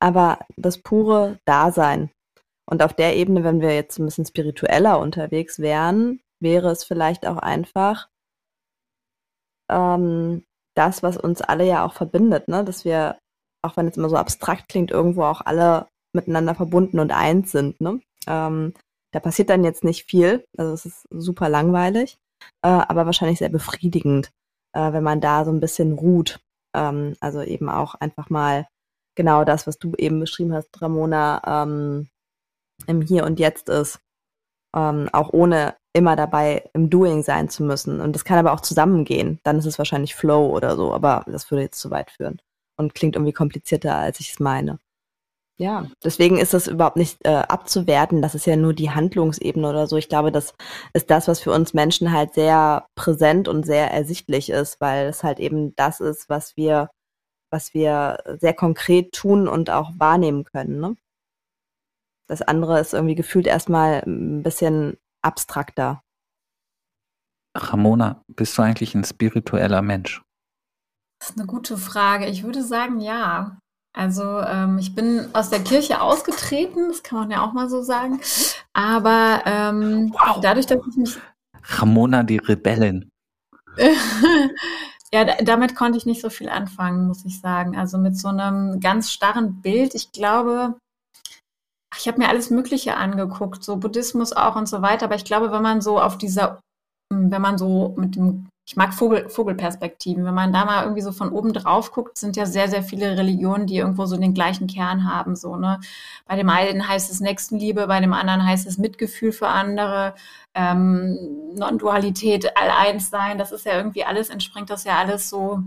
[0.00, 2.10] aber das pure Dasein.
[2.66, 7.26] Und auf der Ebene, wenn wir jetzt ein bisschen spiritueller unterwegs wären, wäre es vielleicht
[7.26, 8.08] auch einfach
[9.70, 10.44] ähm,
[10.76, 12.64] das, was uns alle ja auch verbindet, ne?
[12.64, 13.18] dass wir,
[13.62, 17.80] auch wenn es immer so abstrakt klingt, irgendwo auch alle miteinander verbunden und eins sind.
[17.80, 18.00] Ne?
[18.26, 18.74] Ähm,
[19.12, 22.18] da passiert dann jetzt nicht viel, also es ist super langweilig,
[22.62, 24.30] äh, aber wahrscheinlich sehr befriedigend,
[24.72, 26.40] äh, wenn man da so ein bisschen ruht.
[26.76, 28.68] Ähm, also eben auch einfach mal
[29.16, 32.08] genau das, was du eben beschrieben hast, Ramona, ähm,
[32.86, 34.00] im Hier und Jetzt ist.
[34.76, 38.00] ähm, auch ohne immer dabei im Doing sein zu müssen.
[38.00, 39.40] Und das kann aber auch zusammengehen.
[39.44, 42.40] Dann ist es wahrscheinlich Flow oder so, aber das würde jetzt zu weit führen
[42.80, 44.80] und klingt irgendwie komplizierter, als ich es meine.
[45.60, 48.22] Ja, deswegen ist das überhaupt nicht äh, abzuwerten.
[48.22, 49.98] Das ist ja nur die Handlungsebene oder so.
[49.98, 50.54] Ich glaube, das
[50.94, 55.22] ist das, was für uns Menschen halt sehr präsent und sehr ersichtlich ist, weil es
[55.22, 56.88] halt eben das ist, was wir,
[57.50, 60.80] was wir sehr konkret tun und auch wahrnehmen können.
[60.80, 60.96] Ne?
[62.26, 66.02] Das andere ist irgendwie gefühlt erstmal ein bisschen abstrakter.
[67.54, 70.22] Ramona, bist du eigentlich ein spiritueller Mensch?
[71.20, 72.26] Das ist eine gute Frage.
[72.26, 73.58] Ich würde sagen, ja.
[73.92, 77.82] Also ähm, ich bin aus der Kirche ausgetreten, das kann man ja auch mal so
[77.82, 78.20] sagen.
[78.72, 80.40] Aber ähm, wow.
[80.40, 81.18] dadurch, dass ich mich.
[81.62, 83.10] Ramona die Rebellin.
[85.12, 87.76] ja, damit konnte ich nicht so viel anfangen, muss ich sagen.
[87.76, 89.94] Also mit so einem ganz starren Bild.
[89.94, 90.78] Ich glaube,
[91.98, 95.04] ich habe mir alles Mögliche angeguckt, so Buddhismus auch und so weiter.
[95.04, 96.60] Aber ich glaube, wenn man so auf dieser,
[97.12, 100.24] wenn man so mit dem ich mag Vogel, Vogelperspektiven.
[100.24, 103.18] Wenn man da mal irgendwie so von oben drauf guckt, sind ja sehr, sehr viele
[103.18, 105.34] Religionen, die irgendwo so den gleichen Kern haben.
[105.34, 105.80] So, ne?
[106.24, 110.14] Bei dem einen heißt es Nächstenliebe, bei dem anderen heißt es Mitgefühl für andere,
[110.54, 111.18] ähm,
[111.56, 113.38] Non-Dualität, All-Eins sein.
[113.38, 115.64] Das ist ja irgendwie alles, entspringt das ja alles so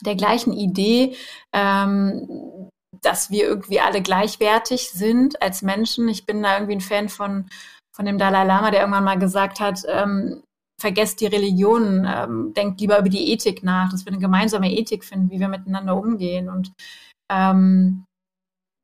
[0.00, 1.16] der gleichen Idee,
[1.52, 2.68] ähm,
[3.02, 6.08] dass wir irgendwie alle gleichwertig sind als Menschen.
[6.08, 7.50] Ich bin da irgendwie ein Fan von,
[7.92, 10.44] von dem Dalai Lama, der irgendwann mal gesagt hat, ähm,
[10.80, 15.04] vergesst die Religion, ähm, denkt lieber über die Ethik nach, dass wir eine gemeinsame Ethik
[15.04, 16.48] finden, wie wir miteinander umgehen.
[16.48, 16.72] Und
[17.30, 18.04] ähm,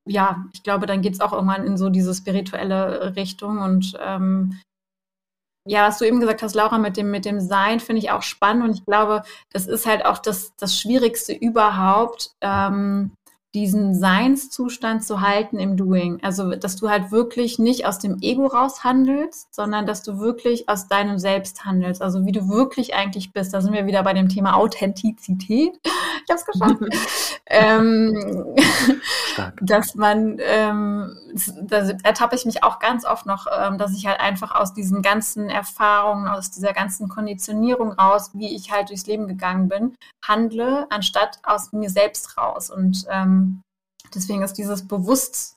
[0.06, 3.58] ja, ich glaube, dann geht es auch irgendwann in so diese spirituelle Richtung.
[3.58, 4.60] Und ähm,
[5.66, 8.22] ja, was du eben gesagt hast, Laura, mit dem, mit dem Sein, finde ich auch
[8.22, 8.64] spannend.
[8.64, 13.12] Und ich glaube, das ist halt auch das, das Schwierigste überhaupt, ähm,
[13.56, 16.18] diesen Seinszustand zu halten im Doing.
[16.22, 20.68] Also, dass du halt wirklich nicht aus dem Ego raus handelst, sondern dass du wirklich
[20.68, 22.02] aus deinem Selbst handelst.
[22.02, 23.54] Also, wie du wirklich eigentlich bist.
[23.54, 25.80] Da sind wir wieder bei dem Thema Authentizität.
[26.28, 27.40] Ich habe es geschafft.
[27.46, 28.56] ähm,
[29.60, 31.16] dass man, ähm,
[31.62, 35.02] da ertappe ich mich auch ganz oft noch, ähm, dass ich halt einfach aus diesen
[35.02, 39.94] ganzen Erfahrungen, aus dieser ganzen Konditionierung raus, wie ich halt durchs Leben gegangen bin,
[40.26, 42.70] handle, anstatt aus mir selbst raus.
[42.70, 43.45] Und ähm,
[44.14, 45.56] deswegen ist dieses bewusst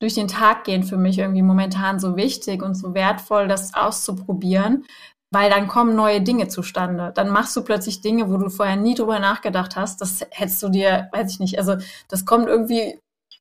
[0.00, 4.86] durch den Tag gehen für mich irgendwie momentan so wichtig und so wertvoll, das auszuprobieren,
[5.30, 7.12] weil dann kommen neue Dinge zustande.
[7.14, 10.00] Dann machst du plötzlich Dinge, wo du vorher nie drüber nachgedacht hast.
[10.00, 11.76] Das hättest du dir, weiß ich nicht, also
[12.08, 12.98] das kommt irgendwie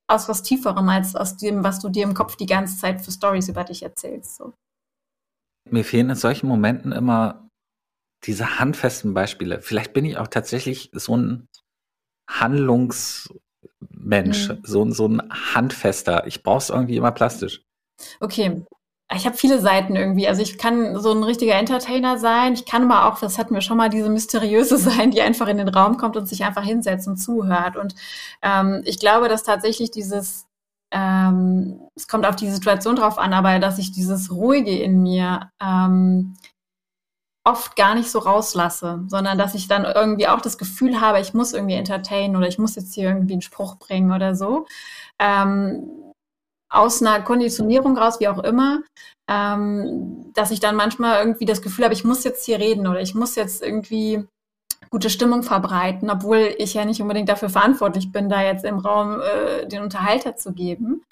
[0.08, 3.12] aus was Tieferem als aus dem, was du dir im Kopf die ganze Zeit für
[3.12, 4.36] Stories über dich erzählst.
[4.36, 4.54] So.
[5.70, 7.48] Mir fehlen in solchen Momenten immer
[8.26, 9.62] diese handfesten Beispiele.
[9.62, 11.48] Vielleicht bin ich auch tatsächlich so ein
[12.30, 13.30] Handlungs-
[13.90, 14.60] Mensch, mhm.
[14.64, 15.22] so, so ein
[15.54, 16.26] handfester.
[16.28, 17.64] Ich brauche es irgendwie immer plastisch.
[18.20, 18.66] Okay.
[19.16, 20.28] Ich habe viele Seiten irgendwie.
[20.28, 22.54] Also ich kann so ein richtiger Entertainer sein.
[22.54, 25.58] Ich kann aber auch, das hatten wir schon mal, diese mysteriöse sein, die einfach in
[25.58, 27.76] den Raum kommt und sich einfach hinsetzt und zuhört.
[27.76, 27.96] Und
[28.42, 30.46] ähm, ich glaube, dass tatsächlich dieses,
[30.92, 35.50] ähm, es kommt auf die Situation drauf an, aber dass ich dieses Ruhige in mir
[35.60, 36.36] ähm,
[37.50, 41.34] oft gar nicht so rauslasse, sondern dass ich dann irgendwie auch das Gefühl habe, ich
[41.34, 44.66] muss irgendwie entertainen oder ich muss jetzt hier irgendwie einen Spruch bringen oder so.
[45.20, 45.90] Ähm,
[46.72, 48.82] aus einer Konditionierung raus, wie auch immer,
[49.30, 53.02] ähm, dass ich dann manchmal irgendwie das Gefühl habe, ich muss jetzt hier reden oder
[53.02, 54.26] ich muss jetzt irgendwie
[54.92, 59.20] gute Stimmung verbreiten, obwohl ich ja nicht unbedingt dafür verantwortlich bin, da jetzt im Raum
[59.22, 61.04] äh, den Unterhalter zu geben.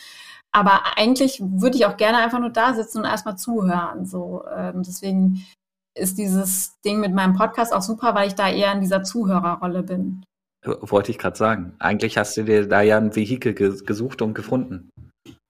[0.51, 4.05] Aber eigentlich würde ich auch gerne einfach nur da sitzen und erstmal zuhören.
[4.05, 5.45] So, ähm, deswegen
[5.97, 9.83] ist dieses Ding mit meinem Podcast auch super, weil ich da eher in dieser Zuhörerrolle
[9.83, 10.23] bin.
[10.65, 11.75] Wollte ich gerade sagen.
[11.79, 14.89] Eigentlich hast du dir da ja ein Vehikel gesucht und gefunden.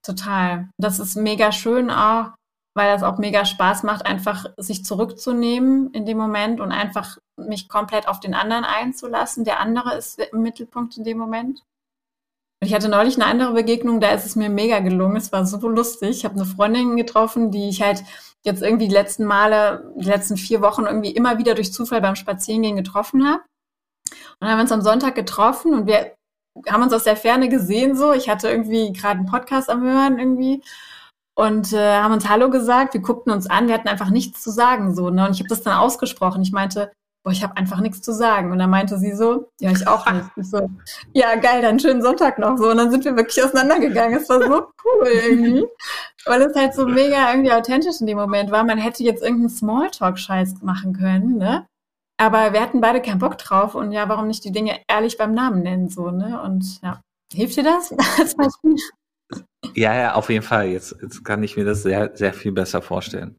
[0.06, 0.70] Total.
[0.78, 2.32] Das ist mega schön auch,
[2.76, 7.68] weil das auch mega Spaß macht, einfach sich zurückzunehmen in dem Moment und einfach mich
[7.68, 9.44] komplett auf den anderen einzulassen.
[9.44, 11.64] Der andere ist im Mittelpunkt in dem Moment.
[12.64, 15.16] Ich hatte neulich eine andere Begegnung, da ist es mir mega gelungen.
[15.16, 16.10] Es war so lustig.
[16.10, 18.04] Ich habe eine Freundin getroffen, die ich halt
[18.48, 22.16] jetzt irgendwie die letzten Male, die letzten vier Wochen irgendwie immer wieder durch Zufall beim
[22.16, 23.44] Spazierengehen getroffen habe.
[24.10, 26.14] Und dann haben wir uns am Sonntag getroffen und wir
[26.68, 28.14] haben uns aus der Ferne gesehen so.
[28.14, 30.64] Ich hatte irgendwie gerade einen Podcast am Hören irgendwie
[31.36, 32.94] und äh, haben uns Hallo gesagt.
[32.94, 35.10] Wir guckten uns an, wir hatten einfach nichts zu sagen so.
[35.10, 35.26] Ne?
[35.28, 36.42] Und ich habe das dann ausgesprochen.
[36.42, 36.92] Ich meinte,
[37.24, 38.52] boah, ich habe einfach nichts zu sagen.
[38.52, 40.26] Und dann meinte sie so, ja, ich auch nicht.
[40.36, 40.70] Ich so,
[41.14, 42.70] ja, geil, dann schönen Sonntag noch so.
[42.70, 44.20] Und dann sind wir wirklich auseinandergegangen.
[44.20, 45.66] Es war so cool irgendwie.
[46.26, 48.64] Weil es halt so mega irgendwie authentisch in dem Moment war.
[48.64, 51.66] Man hätte jetzt irgendeinen Smalltalk-Scheiß machen können, ne?
[52.20, 55.34] Aber wir hatten beide keinen Bock drauf und ja, warum nicht die Dinge ehrlich beim
[55.34, 56.42] Namen nennen, so, ne?
[56.42, 57.02] Und ja,
[57.32, 58.36] hilft dir das als?
[59.76, 60.68] Ja, ja, auf jeden Fall.
[60.68, 63.38] Jetzt, jetzt kann ich mir das sehr, sehr viel besser vorstellen.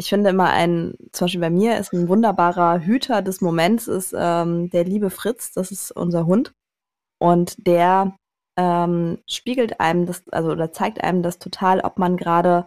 [0.00, 4.14] Ich finde immer ein, zum Beispiel bei mir ist ein wunderbarer Hüter des Moments ist
[4.16, 6.52] ähm, der liebe Fritz, das ist unser Hund.
[7.18, 8.16] Und der
[8.58, 12.66] ähm, spiegelt einem das, also oder zeigt einem das total, ob man gerade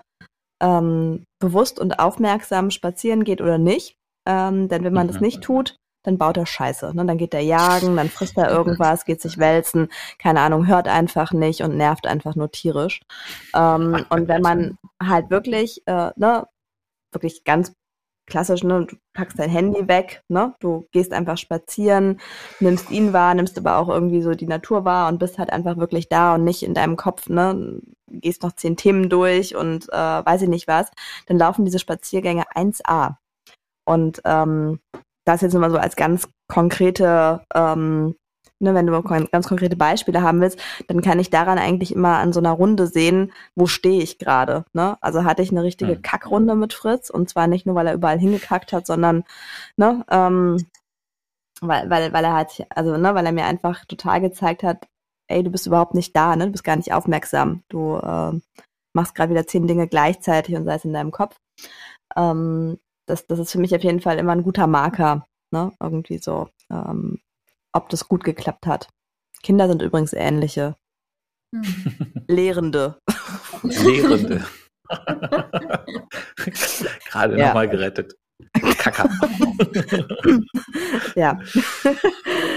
[0.61, 3.95] ähm, bewusst und aufmerksam spazieren geht oder nicht.
[4.27, 5.23] Ähm, denn wenn man das Mhm.
[5.23, 6.95] nicht tut, dann baut er Scheiße.
[6.95, 7.03] Ne?
[7.03, 9.87] Dann geht er jagen, dann frisst er irgendwas, geht sich wälzen,
[10.19, 13.01] keine Ahnung, hört einfach nicht und nervt einfach nur tierisch.
[13.55, 16.45] Ähm, und wenn man halt wirklich, äh, ne,
[17.13, 17.73] wirklich ganz
[18.25, 22.19] klassisch, ne, du packst dein Handy weg, ne, du gehst einfach spazieren,
[22.59, 25.77] nimmst ihn wahr, nimmst aber auch irgendwie so die Natur wahr und bist halt einfach
[25.77, 30.25] wirklich da und nicht in deinem Kopf, ne, gehst noch zehn Themen durch und äh,
[30.25, 30.89] weiß ich nicht was,
[31.27, 33.15] dann laufen diese Spaziergänge 1A.
[33.85, 34.79] Und ähm,
[35.25, 38.15] das jetzt nur mal so als ganz konkrete, ähm,
[38.63, 42.33] ne, wenn du ganz konkrete Beispiele haben willst, dann kann ich daran eigentlich immer an
[42.33, 44.65] so einer Runde sehen, wo stehe ich gerade.
[44.73, 44.97] Ne?
[45.01, 46.01] Also hatte ich eine richtige Mhm.
[46.01, 49.23] Kackrunde mit Fritz und zwar nicht nur, weil er überall hingekackt hat, sondern
[49.77, 50.65] ne, ähm,
[51.61, 54.87] weil, weil, weil er halt, also ne, weil er mir einfach total gezeigt hat,
[55.27, 56.45] ey, du bist überhaupt nicht da, ne?
[56.47, 57.63] Du bist gar nicht aufmerksam.
[57.69, 58.41] Du ähm,
[58.93, 61.37] machst gerade wieder zehn Dinge gleichzeitig und sei es in deinem Kopf.
[62.15, 65.71] Ähm, das, das ist für mich auf jeden Fall immer ein guter Marker, ne?
[65.79, 67.19] Irgendwie so, ähm,
[67.73, 68.87] ob das gut geklappt hat.
[69.41, 70.75] Kinder sind übrigens ähnliche.
[71.53, 71.63] Hm.
[72.27, 72.97] Lehrende.
[73.63, 74.45] Lehrende.
[77.09, 77.47] Gerade Ja.
[77.47, 78.15] nochmal gerettet.
[78.77, 79.09] Kacker.
[81.15, 81.39] Ja.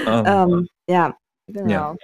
[0.07, 1.71] Ähm, ähm, ja, genau.
[1.71, 1.95] Ja.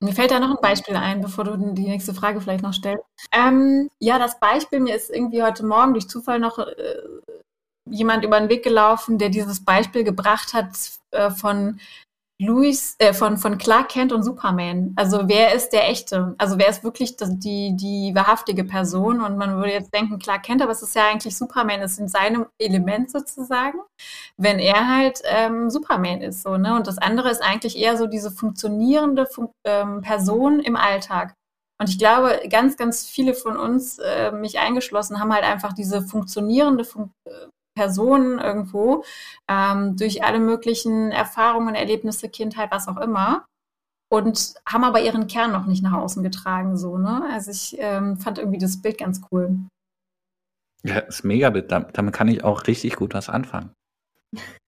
[0.00, 3.04] Mir fällt da noch ein Beispiel ein, bevor du die nächste Frage vielleicht noch stellst.
[3.32, 6.96] Ähm, ja, das Beispiel, mir ist irgendwie heute Morgen durch Zufall noch äh,
[7.88, 10.70] jemand über den Weg gelaufen, der dieses Beispiel gebracht hat
[11.12, 11.78] äh, von
[12.42, 14.92] Louis, äh, von, von Clark Kent und Superman.
[14.96, 16.34] Also wer ist der echte?
[16.38, 19.20] Also wer ist wirklich das, die, die wahrhaftige Person?
[19.22, 21.98] Und man würde jetzt denken, Clark Kent, aber es ist ja eigentlich Superman, es ist
[21.98, 23.78] in seinem Element sozusagen,
[24.36, 26.42] wenn er halt ähm, Superman ist.
[26.42, 26.74] So, ne?
[26.74, 31.34] Und das andere ist eigentlich eher so diese funktionierende Fun ähm, Person im Alltag.
[31.80, 36.02] Und ich glaube, ganz, ganz viele von uns, äh, mich eingeschlossen, haben halt einfach diese
[36.02, 37.10] funktionierende Fun
[37.76, 39.04] äh, Person irgendwo
[39.48, 43.44] ähm, durch alle möglichen Erfahrungen, Erlebnisse, Kindheit, was auch immer.
[44.10, 47.24] Und haben aber ihren Kern noch nicht nach außen getragen, so, ne?
[47.32, 49.58] Also ich ähm, fand irgendwie das Bild ganz cool.
[50.84, 51.72] Ja, ist mega Bild.
[51.72, 53.72] Dam- Damit kann ich auch richtig gut was anfangen.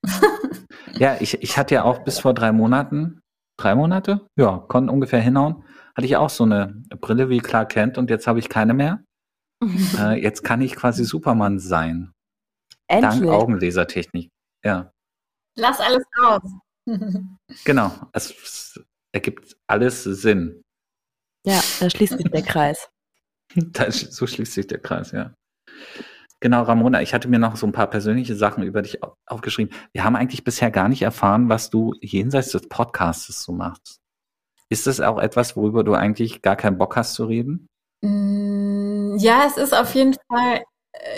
[0.98, 3.20] ja, ich, ich hatte ja auch bis vor drei Monaten,
[3.59, 4.26] drei Monate?
[4.36, 5.64] Ja, konnten ungefähr hinhauen.
[5.94, 9.05] Hatte ich auch so eine Brille wie Clark Kent und jetzt habe ich keine mehr.
[9.98, 12.14] Äh, jetzt kann ich quasi Superman sein.
[13.03, 13.30] Dank Endlich.
[13.30, 14.30] Augenlasertechnik.
[14.64, 14.90] Ja,
[15.57, 16.42] Lass alles raus.
[17.64, 17.92] genau.
[18.12, 18.78] Es,
[19.12, 20.62] ergibt alles Sinn.
[21.47, 22.88] Ja, da schließt sich der Kreis.
[23.55, 25.32] Da, sch- so schließt sich der Kreis, ja.
[26.40, 29.72] Genau, Ramona, ich hatte mir noch so ein paar persönliche Sachen über dich au- aufgeschrieben.
[29.92, 34.01] Wir haben eigentlich bisher gar nicht erfahren, was du jenseits des Podcasts so machst.
[34.70, 37.66] Ist das auch etwas, worüber du eigentlich gar keinen Bock hast zu reden?
[38.03, 40.64] Mm, Ja, es ist auf jeden Fall,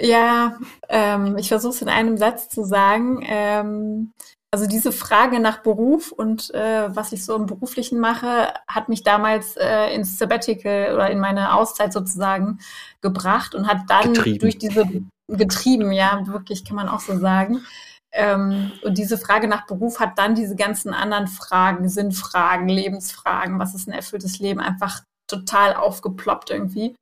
[0.01, 0.59] ja,
[0.89, 3.25] ähm, ich versuche es in einem Satz zu sagen.
[3.27, 4.13] Ähm,
[4.53, 9.03] also diese Frage nach Beruf und äh, was ich so im Beruflichen mache, hat mich
[9.03, 12.61] damals äh, ins Sabbatical oder in meine Auszeit sozusagen
[13.03, 14.39] gebracht und hat dann Getrieben.
[14.39, 14.87] durch diese
[15.29, 17.63] getrieben, ja, wirklich kann man auch so sagen.
[18.13, 23.75] Ähm, und diese Frage nach Beruf hat dann diese ganzen anderen Fragen, Sinnfragen, Lebensfragen, was
[23.75, 26.95] ist ein erfülltes Leben, einfach total aufgeploppt irgendwie.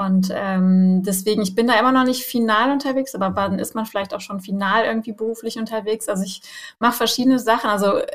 [0.00, 3.84] Und ähm, deswegen, ich bin da immer noch nicht final unterwegs, aber wann ist man
[3.84, 6.08] vielleicht auch schon final irgendwie beruflich unterwegs?
[6.08, 6.40] Also ich
[6.78, 7.68] mache verschiedene Sachen.
[7.68, 8.06] Also äh,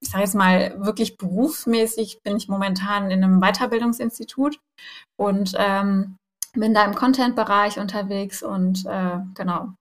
[0.00, 4.58] ich sage jetzt mal, wirklich berufsmäßig bin ich momentan in einem Weiterbildungsinstitut
[5.16, 6.16] und ähm,
[6.54, 9.74] bin da im Content-Bereich unterwegs und äh, genau.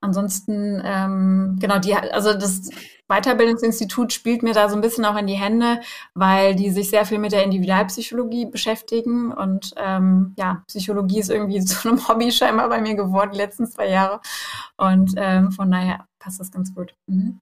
[0.00, 2.70] Ansonsten, ähm, genau, die, also das
[3.08, 5.80] Weiterbildungsinstitut spielt mir da so ein bisschen auch in die Hände,
[6.14, 9.32] weil die sich sehr viel mit der Individualpsychologie beschäftigen.
[9.32, 13.66] Und ähm, ja, Psychologie ist irgendwie zu einem Hobby scheinbar bei mir geworden, die letzten
[13.66, 14.20] zwei Jahre.
[14.76, 16.94] Und ähm, von daher passt das ganz gut.
[17.06, 17.40] Mhm.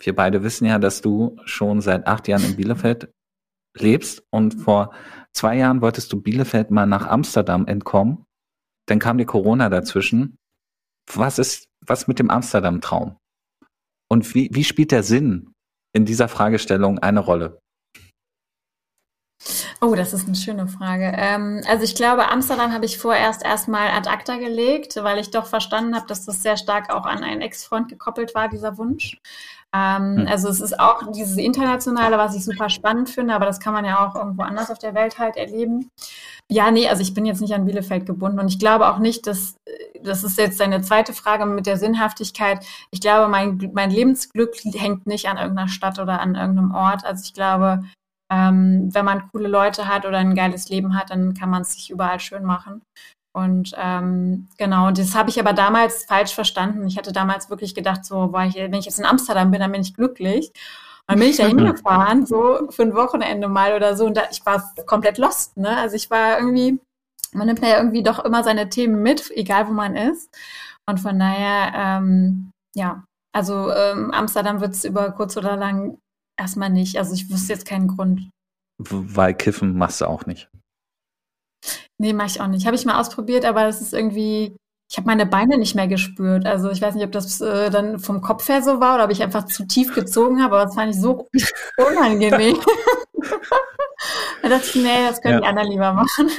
[0.00, 3.12] Wir beide wissen ja, dass du schon seit acht Jahren in Bielefeld
[3.76, 4.94] lebst und vor
[5.32, 8.24] zwei Jahren wolltest du Bielefeld mal nach Amsterdam entkommen.
[8.86, 10.38] Dann kam dir Corona dazwischen.
[11.12, 13.17] Was ist, was mit dem Amsterdam-Traum?
[14.10, 15.52] Und wie, wie spielt der Sinn
[15.94, 17.60] in dieser Fragestellung eine Rolle?
[19.80, 21.12] Oh, das ist eine schöne Frage.
[21.16, 25.46] Ähm, also ich glaube, Amsterdam habe ich vorerst erstmal ad acta gelegt, weil ich doch
[25.46, 29.18] verstanden habe, dass das sehr stark auch an einen Ex-Freund gekoppelt war, dieser Wunsch.
[29.72, 30.26] Ähm, Hm.
[30.28, 33.84] Also es ist auch dieses Internationale, was ich super spannend finde, aber das kann man
[33.84, 35.90] ja auch irgendwo anders auf der Welt halt erleben.
[36.50, 39.26] Ja, nee, also ich bin jetzt nicht an Bielefeld gebunden und ich glaube auch nicht,
[39.26, 39.56] dass,
[40.02, 42.64] das ist jetzt deine zweite Frage mit der Sinnhaftigkeit.
[42.90, 47.04] Ich glaube, mein, mein Lebensglück hängt nicht an irgendeiner Stadt oder an irgendeinem Ort.
[47.04, 47.80] Also ich glaube,
[48.30, 51.72] ähm, wenn man coole Leute hat oder ein geiles Leben hat, dann kann man es
[51.72, 52.82] sich überall schön machen.
[53.34, 56.86] Und ähm, genau, das habe ich aber damals falsch verstanden.
[56.86, 59.72] Ich hatte damals wirklich gedacht, so, boah, ich, wenn ich jetzt in Amsterdam bin, dann
[59.72, 60.50] bin ich glücklich.
[61.08, 64.04] Dann bin ich da hingefahren, so für ein Wochenende mal oder so.
[64.04, 65.74] Und da, ich war komplett lost, ne?
[65.76, 66.78] Also ich war irgendwie,
[67.32, 70.28] man nimmt ja irgendwie doch immer seine Themen mit, egal wo man ist.
[70.86, 73.04] Und von daher, ähm, ja,
[73.34, 75.98] also ähm, Amsterdam wird es über kurz oder lang
[76.38, 76.98] erstmal nicht.
[76.98, 78.28] Also ich wüsste jetzt keinen Grund.
[78.78, 80.50] Weil Kiffen machst du auch nicht.
[81.98, 82.66] Nee, mache ich auch nicht.
[82.66, 84.56] Habe ich mal ausprobiert, aber das ist irgendwie,
[84.90, 86.46] ich habe meine Beine nicht mehr gespürt.
[86.46, 89.10] Also ich weiß nicht, ob das äh, dann vom Kopf her so war oder ob
[89.10, 91.28] ich einfach zu tief gezogen habe, aber das fand ich so
[91.76, 92.58] unangenehm.
[94.42, 95.40] da dachte ich, nee, das können Ja.
[95.40, 96.30] die anderen lieber machen.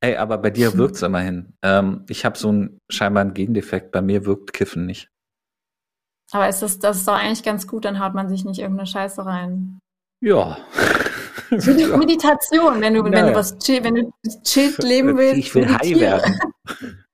[0.00, 1.54] Ey, aber bei dir wirkt's immerhin.
[1.62, 3.90] Ähm, ich habe so einen scheinbar einen Gendefekt.
[3.90, 5.08] Bei mir wirkt Kiffen nicht.
[6.30, 8.86] Aber ist das, das ist doch eigentlich ganz gut, dann haut man sich nicht irgendeine
[8.86, 9.78] Scheiße rein.
[10.20, 10.58] Ja.
[11.50, 14.12] Medi- Meditation, wenn du, wenn du was chill, wenn du
[14.44, 15.38] chillt leben willst.
[15.38, 16.38] Ich will high werden.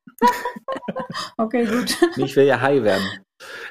[1.36, 1.96] Okay, gut.
[2.16, 3.04] Ich will ja high werden.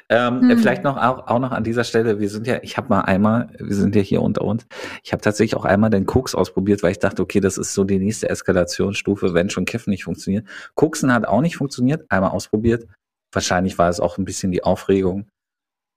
[0.08, 0.58] Ähm, Hm.
[0.58, 3.48] Vielleicht noch auch, auch noch an dieser Stelle, wir sind ja, ich habe mal einmal,
[3.58, 4.66] wir sind ja hier unter uns,
[5.02, 7.82] ich habe tatsächlich auch einmal den Koks ausprobiert, weil ich dachte, okay, das ist so
[7.84, 10.46] die nächste Eskalationsstufe, wenn schon Kiffen nicht funktioniert.
[10.74, 12.86] Koksen hat auch nicht funktioniert, einmal ausprobiert.
[13.32, 15.26] Wahrscheinlich war es auch ein bisschen die Aufregung.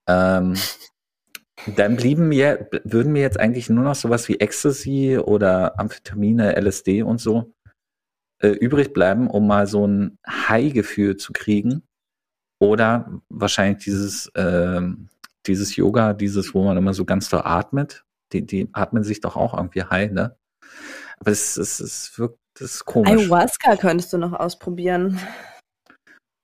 [0.08, 0.56] Ähm,
[1.76, 7.04] dann blieben mir, würden mir jetzt eigentlich nur noch sowas wie Ecstasy oder Amphetamine, LSD
[7.04, 7.54] und so
[8.42, 11.84] äh, übrig bleiben, um mal so ein High-Gefühl zu kriegen.
[12.60, 15.10] Oder wahrscheinlich dieses, ähm,
[15.46, 18.04] dieses Yoga, dieses, wo man immer so ganz doll atmet.
[18.34, 20.36] Die, die atmen sich doch auch irgendwie high, ne?
[21.20, 23.12] Aber es, es, es wirkt, das ist komisch.
[23.12, 25.20] Ayahuasca könntest du noch ausprobieren.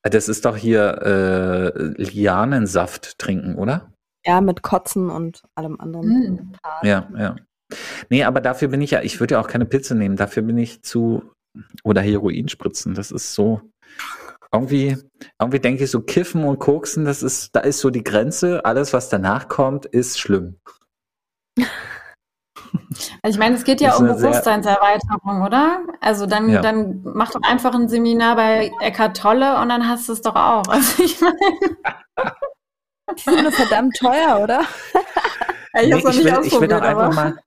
[0.03, 3.92] Das ist doch hier äh, Lianensaft trinken, oder?
[4.25, 6.09] Ja, mit Kotzen und allem anderen.
[6.09, 6.51] Hm.
[6.83, 7.35] Ja, ja.
[8.09, 10.57] Nee, aber dafür bin ich ja, ich würde ja auch keine Pilze nehmen, dafür bin
[10.57, 11.23] ich zu,
[11.83, 13.61] oder Heroin spritzen, das ist so,
[14.51, 14.97] irgendwie,
[15.41, 18.93] irgendwie denke ich so, Kiffen und Koksen, das ist, da ist so die Grenze, alles
[18.93, 20.57] was danach kommt, ist schlimm.
[23.21, 25.81] Also ich meine, es geht ja um Bewusstseinserweiterung, oder?
[26.01, 26.61] Also dann, Ja.
[26.61, 30.35] dann mach doch einfach ein Seminar bei Eckart Tolle und dann hast du es doch
[30.35, 30.63] auch.
[30.67, 31.35] Also ich meine,
[33.17, 34.61] Die sind nur verdammt teuer, oder?
[35.81, 37.39] ich Nee, ich, will, ich will doch einfach aber mal,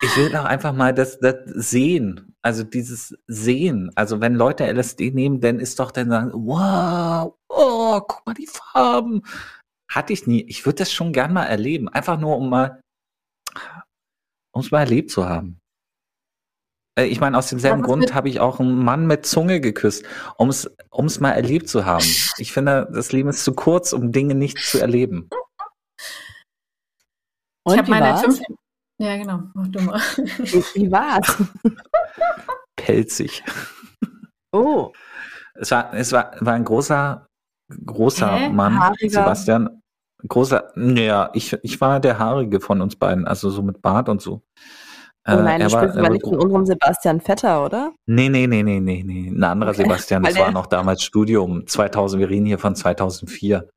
[0.00, 3.90] ich will doch einfach mal das, das sehen, also dieses Sehen.
[3.94, 8.46] Also wenn Leute LSD nehmen, dann ist doch dann sagen, wow, oh, guck mal die
[8.46, 9.22] Farben.
[9.90, 10.44] Hatte ich nie.
[10.48, 12.80] Ich würde das schon gern mal erleben, einfach nur um mal,
[14.52, 15.60] um es mal erlebt zu haben.
[16.98, 20.04] Äh, Ich meine, aus demselben Grund habe ich auch einen Mann mit Zunge geküsst,
[20.36, 22.04] um es um es mal erlebt zu haben.
[22.38, 25.28] Ich finde, das Leben ist zu kurz, um Dinge nicht zu erleben.
[27.64, 28.22] Und ich habe meine war's?
[28.22, 28.40] fünf.
[29.00, 29.42] Ja, genau.
[29.54, 30.00] Mach du mal.
[30.16, 31.36] Wie, wie war's?
[32.76, 33.44] Pelzig.
[34.52, 34.92] Oh,
[35.54, 37.26] Es war, es war, war ein großer,
[37.84, 38.48] großer Hä?
[38.48, 39.10] Mann, Haariger?
[39.10, 39.82] Sebastian.
[40.26, 44.20] Großer, naja, ich, ich war der Haarige von uns beiden, also so mit Bart und
[44.22, 44.42] so.
[45.28, 47.64] Oh nein, Äh, du er war, sprichst er aber war nicht von unserem Sebastian Vetter,
[47.64, 47.92] oder?
[48.06, 49.28] nee, nee, nee, nee, nee, nee.
[49.28, 49.82] Ein anderer Okay.
[49.82, 53.68] Sebastian, das war noch damals Studium, 2000, wir reden hier von 2004.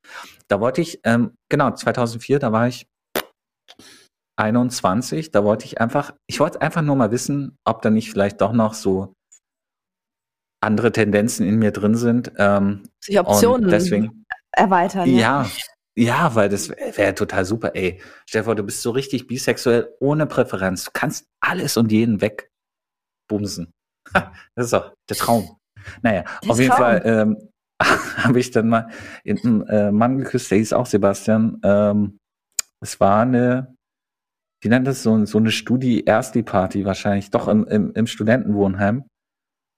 [0.48, 2.86] Da wollte ich, ähm, genau, 2004, da war ich
[4.36, 8.40] 21, da wollte ich einfach, ich wollte einfach nur mal wissen, ob da nicht vielleicht
[8.40, 9.12] doch noch so
[10.62, 12.32] andere Tendenzen in mir drin sind.
[12.38, 15.08] Ähm, Sich Optionen deswegen, erweitern.
[15.08, 15.46] Ja, ja,
[15.96, 17.72] weil das wäre wär total super.
[17.74, 20.84] Ey, Stefan, du bist so richtig bisexuell, ohne Präferenz.
[20.84, 23.72] Du kannst alles und jeden wegbumsen.
[24.54, 25.56] Das ist doch der Traum.
[26.02, 26.80] Naja, Der auf jeden Traum.
[26.80, 27.48] Fall ähm,
[28.16, 28.88] habe ich dann mal
[29.26, 31.60] einen äh, Mann geküsst, der hieß auch Sebastian.
[31.64, 32.18] Ähm,
[32.80, 33.74] es war eine,
[34.62, 39.04] wie nennt das, so, so eine Studi-Ersti-Party wahrscheinlich, doch im, im, im Studentenwohnheim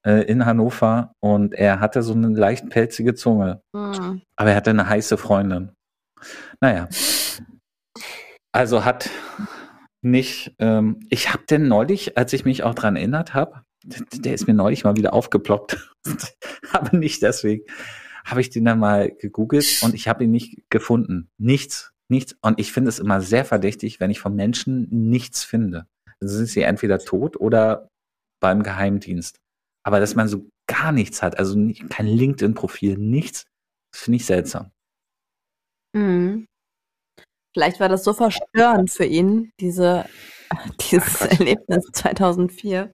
[0.06, 1.12] äh, in Hannover.
[1.20, 3.62] Und er hatte so eine leicht pelzige Zunge.
[3.76, 4.22] Hm.
[4.36, 5.73] Aber er hatte eine heiße Freundin.
[6.64, 6.88] Naja.
[8.50, 9.10] Also hat
[10.00, 14.46] nicht, ähm, ich habe den neulich, als ich mich auch dran erinnert habe, der ist
[14.46, 15.92] mir neulich mal wieder aufgeploppt.
[16.72, 17.66] Aber nicht deswegen.
[18.24, 21.28] Habe ich den dann mal gegoogelt und ich habe ihn nicht gefunden.
[21.36, 22.34] Nichts, nichts.
[22.40, 25.86] Und ich finde es immer sehr verdächtig, wenn ich von Menschen nichts finde.
[26.18, 27.90] Dann sind sie entweder tot oder
[28.40, 29.38] beim Geheimdienst.
[29.82, 31.56] Aber dass man so gar nichts hat, also
[31.90, 33.44] kein LinkedIn-Profil, nichts,
[33.92, 34.70] das finde ich seltsam.
[37.54, 40.06] Vielleicht war das so verstörend für ihn, diese,
[40.90, 42.92] dieses Erlebnis 2004.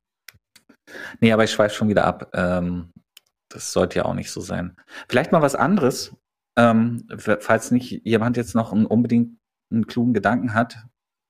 [1.21, 2.31] Nee, aber ich schweife schon wieder ab.
[2.35, 2.93] Ähm,
[3.49, 4.77] das sollte ja auch nicht so sein.
[5.09, 6.15] Vielleicht mal was anderes,
[6.59, 9.39] ähm, falls nicht jemand jetzt noch einen, unbedingt
[9.73, 10.77] einen klugen Gedanken hat,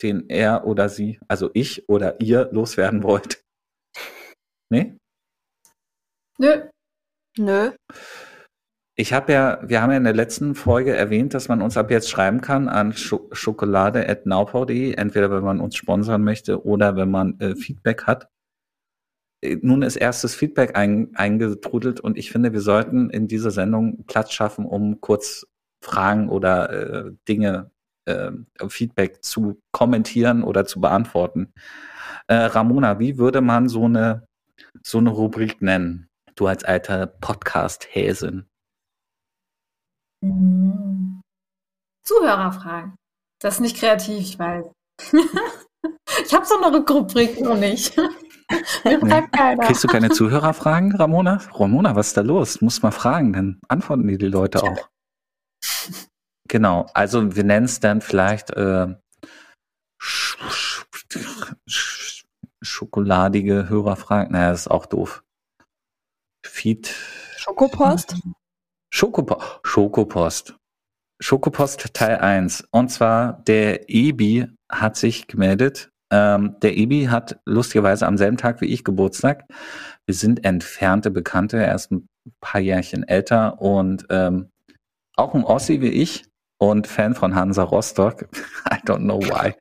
[0.02, 3.42] den er oder sie, also ich oder ihr loswerden wollt.
[4.72, 4.96] Nee?
[6.38, 6.68] Nö.
[7.36, 7.72] Nö.
[9.00, 11.90] Ich habe ja, wir haben ja in der letzten Folge erwähnt, dass man uns ab
[11.90, 17.56] jetzt schreiben kann an schokolade.naupau.de, entweder wenn man uns sponsern möchte oder wenn man äh,
[17.56, 18.28] Feedback hat.
[19.40, 24.04] Äh, nun ist erstes Feedback ein, eingetrudelt und ich finde, wir sollten in dieser Sendung
[24.06, 25.46] Platz schaffen, um kurz
[25.82, 27.70] Fragen oder äh, Dinge,
[28.04, 28.32] äh,
[28.68, 31.54] Feedback zu kommentieren oder zu beantworten.
[32.26, 34.26] Äh, Ramona, wie würde man so eine,
[34.82, 36.10] so eine Rubrik nennen?
[36.34, 38.49] Du als alter Podcast-Häsin.
[40.22, 41.20] Mhm.
[42.04, 42.96] Zuhörerfragen.
[43.40, 44.64] Das ist nicht kreativ, ich weiß.
[46.24, 47.96] ich habe so eine Rubrik noch nicht.
[48.84, 49.64] Mir bleibt keiner.
[49.64, 51.40] Kriegst du keine Zuhörerfragen, Ramona?
[51.52, 52.54] Ramona, was ist da los?
[52.54, 54.88] Du musst mal fragen, dann antworten die, die Leute auch.
[56.48, 58.88] Genau, also wir nennen es dann vielleicht äh,
[60.00, 60.86] sch sch
[61.68, 62.24] sch
[62.60, 64.32] schokoladige Hörerfragen.
[64.32, 65.22] Naja, das ist auch doof.
[66.44, 66.94] Feed.
[67.36, 68.16] Schokopost?
[68.92, 70.56] Schokopo Schokopost.
[71.20, 72.68] Schokopost Teil 1.
[72.72, 75.90] Und zwar der Ebi hat sich gemeldet.
[76.12, 79.44] Ähm, der Ebi hat lustigerweise am selben Tag wie ich Geburtstag.
[80.06, 81.58] Wir sind entfernte Bekannte.
[81.58, 82.08] Er ist ein
[82.40, 84.50] paar Jährchen älter und ähm,
[85.16, 86.24] auch ein Ossi wie ich
[86.58, 88.22] und Fan von Hansa Rostock.
[88.72, 89.54] I don't know why.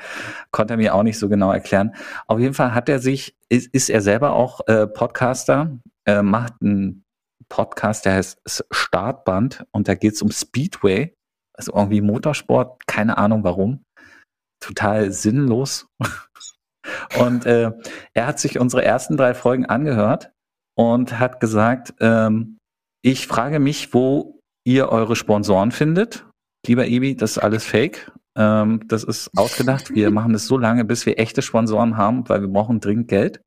[0.51, 1.93] Konnte er mir auch nicht so genau erklären.
[2.25, 6.53] Auf jeden Fall hat er sich, ist, ist er selber auch äh, Podcaster, äh, macht
[6.61, 7.05] einen
[7.48, 11.16] Podcast, der heißt Startband und da geht es um Speedway,
[11.54, 13.84] also irgendwie Motorsport, keine Ahnung warum.
[14.62, 15.88] Total sinnlos.
[17.20, 17.72] Und äh,
[18.14, 20.32] er hat sich unsere ersten drei Folgen angehört
[20.76, 22.58] und hat gesagt, ähm,
[23.04, 26.26] ich frage mich, wo ihr eure Sponsoren findet.
[26.66, 28.12] Lieber Ibi, das ist alles fake.
[28.38, 29.94] Ähm, das ist ausgedacht.
[29.94, 33.42] Wir machen das so lange, bis wir echte Sponsoren haben, weil wir brauchen dringend Geld.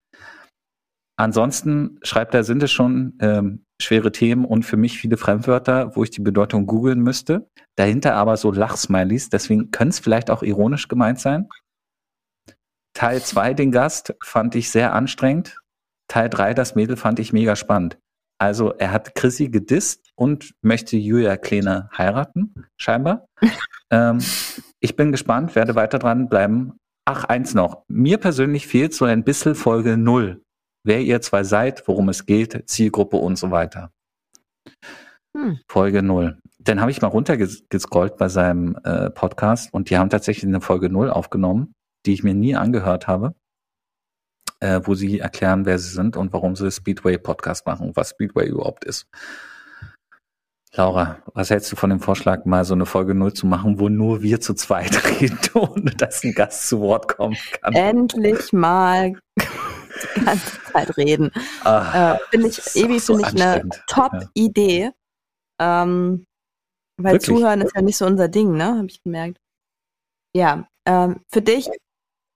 [1.23, 6.03] Ansonsten schreibt er, sind es schon ähm, schwere Themen und für mich viele Fremdwörter, wo
[6.03, 7.49] ich die Bedeutung googeln müsste.
[7.77, 11.49] Dahinter aber so Lachsmilies, deswegen könnte es vielleicht auch ironisch gemeint sein.
[12.93, 15.61] Teil 2, den Gast, fand ich sehr anstrengend.
[16.09, 18.01] Teil 3, das Mädel, fand ich mega spannend.
[18.41, 23.27] Also er hat Chrissy gedisst und möchte Julia Kleene heiraten, scheinbar.
[23.93, 24.19] ähm,
[24.81, 26.73] ich bin gespannt, werde weiter dran bleiben.
[27.05, 27.85] Ach, eins noch.
[27.87, 30.43] Mir persönlich fehlt so ein bisschen Folge 0
[30.85, 33.91] wer ihr zwei seid, worum es geht, Zielgruppe und so weiter.
[35.37, 35.59] Hm.
[35.69, 36.39] Folge 0.
[36.59, 40.91] Dann habe ich mal runtergescrollt bei seinem äh, Podcast und die haben tatsächlich eine Folge
[40.91, 41.75] 0 aufgenommen,
[42.07, 43.35] die ich mir nie angehört habe,
[44.61, 48.11] äh, wo sie erklären, wer sie sind und warum sie Speedway Podcast machen und was
[48.11, 49.07] Speedway überhaupt ist.
[50.75, 53.91] Laura, was hältst du von dem Vorschlag, mal so eine Folge 0 zu machen, wo
[53.91, 57.75] nur wir zu zweit reden, ohne dass ein Gast zu Wort kommen kann?
[57.75, 59.19] Endlich mal
[60.17, 61.31] die ganze Zeit reden.
[61.65, 64.93] Ah, äh, finde ich, Evi, so finde ich eine Top-Idee.
[65.61, 66.27] Ähm,
[66.99, 67.37] weil Wirklich?
[67.37, 68.77] Zuhören ist ja nicht so unser Ding, ne?
[68.77, 69.39] Habe ich gemerkt.
[70.35, 71.69] Ja, ähm, für dich,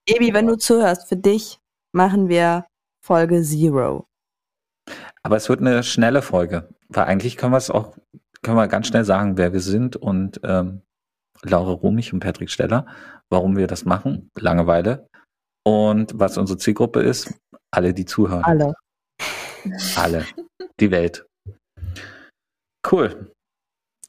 [0.07, 1.59] Ebi, wenn du zuhörst, für dich
[1.93, 2.65] machen wir
[3.03, 4.07] Folge Zero.
[5.23, 7.97] Aber es wird eine schnelle Folge, weil eigentlich können wir es auch,
[8.41, 10.81] können wir ganz schnell sagen, wer wir sind und ähm,
[11.41, 12.85] Laura Rumich und Patrick Steller,
[13.29, 15.09] warum wir das machen, Langeweile.
[15.63, 17.33] Und was unsere Zielgruppe ist,
[17.77, 18.43] alle, die zuhören.
[18.43, 18.73] Alle.
[19.95, 20.25] Alle.
[20.79, 21.25] Die Welt.
[22.91, 23.31] Cool.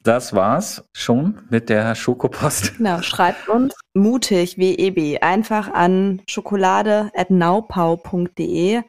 [0.01, 2.73] Das war's schon mit der Schokopost.
[2.77, 8.81] Genau, schreibt uns mutig wie Ebi einfach an schokolade.naupau.de.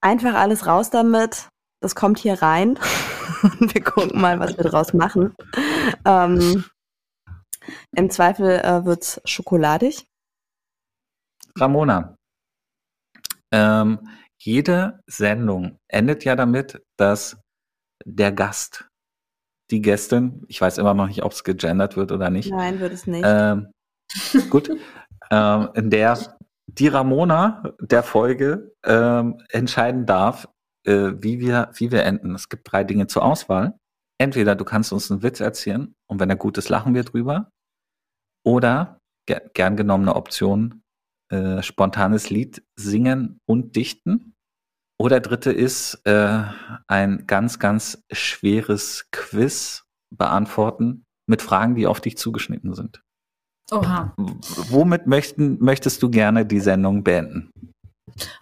[0.00, 1.48] Einfach alles raus damit.
[1.80, 2.78] Das kommt hier rein.
[3.58, 5.34] Wir gucken mal, was wir draus machen.
[6.04, 6.64] Ähm,
[7.96, 10.06] Im Zweifel äh, wird's schokoladig.
[11.58, 12.14] Ramona,
[13.52, 17.40] ähm, jede Sendung endet ja damit, dass
[18.04, 18.88] der Gast,
[19.70, 22.50] die Gästin, ich weiß immer noch nicht, ob es gegendert wird oder nicht.
[22.50, 23.24] Nein, wird es nicht.
[23.24, 23.72] Ähm,
[24.50, 24.70] gut,
[25.30, 26.18] ähm, in der
[26.66, 30.48] die Ramona der Folge ähm, entscheiden darf,
[30.84, 32.34] äh, wie wir wie wir enden.
[32.34, 33.78] Es gibt drei Dinge zur Auswahl.
[34.18, 37.50] Entweder du kannst uns einen Witz erzählen und wenn er gut ist, lachen wir drüber.
[38.44, 40.81] Oder ger gern genommene Option,
[41.32, 44.34] äh, spontanes Lied singen und dichten.
[45.00, 46.44] Oder dritte ist äh,
[46.86, 49.84] ein ganz, ganz schweres Quiz
[50.16, 53.02] beantworten mit Fragen, die auf dich zugeschnitten sind.
[53.72, 54.12] Oha.
[54.16, 54.32] W-
[54.70, 57.50] Womit möchten, möchtest du gerne die Sendung beenden?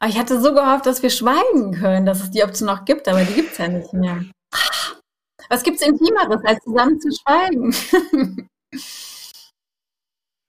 [0.01, 3.07] Aber ich hatte so gehofft, dass wir schweigen können, dass es die Option noch gibt,
[3.09, 4.25] aber die gibt es ja nicht mehr.
[5.49, 8.49] Was gibt's Intimeres, als zusammen zu schweigen?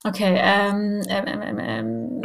[0.04, 2.22] okay, ähm, ähm, ähm, ähm, ähm.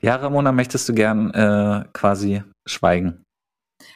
[0.00, 3.24] Ja, Ramona, möchtest du gern äh, quasi schweigen?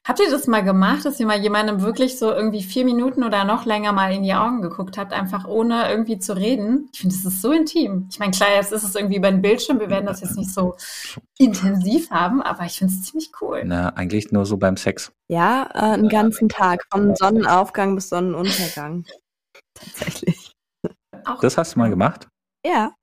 [0.07, 3.45] Habt ihr das mal gemacht, dass ihr mal jemandem wirklich so irgendwie vier Minuten oder
[3.45, 6.91] noch länger mal in die Augen geguckt habt, einfach ohne irgendwie zu reden?
[6.93, 8.09] Ich finde, das ist so intim.
[8.11, 9.81] Ich meine, klar, jetzt ist es irgendwie über den Bildschirm.
[9.81, 10.77] Wir werden das jetzt nicht so
[11.39, 13.63] intensiv haben, aber ich finde es ziemlich cool.
[13.65, 15.11] Na, eigentlich nur so beim Sex.
[15.29, 19.05] Ja, äh, einen ganzen Tag, vom Sonnenaufgang bis Sonnenuntergang.
[19.75, 20.53] Tatsächlich.
[21.25, 22.29] Auch Das hast du mal gemacht?
[22.67, 22.95] Ja.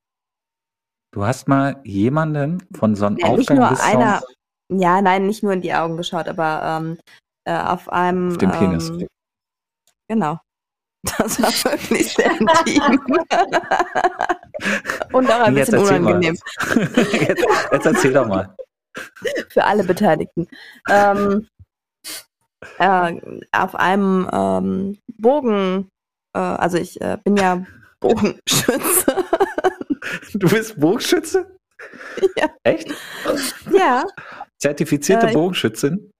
[1.12, 4.32] Du hast mal jemanden von ja nicht Sonnenaufgang nur einer, Sonnen
[4.80, 6.98] ja, nein, nicht nur in die Augen geschaut, aber ähm,
[7.44, 8.32] äh, auf einem.
[8.32, 8.88] auf Penis.
[8.90, 9.06] Ähm,
[10.08, 10.38] genau.
[11.18, 13.00] Das war wirklich sehr intim.
[15.12, 16.36] Und auch ein Jetzt bisschen unangenehm
[17.12, 18.54] jetzt, jetzt erzähl doch mal.
[19.48, 20.46] für alle Beteiligten.
[20.88, 21.48] Ähm,
[22.78, 25.88] äh, auf einem ähm, Bogen,
[26.34, 27.66] äh, also ich äh, bin ja
[27.98, 29.24] Bogenschütze.
[30.34, 31.58] Du bist Bogenschütze?
[32.36, 32.48] Ja.
[32.62, 32.94] Echt?
[33.72, 34.04] ja.
[34.60, 36.12] Zertifizierte Äh, Bogenschützin?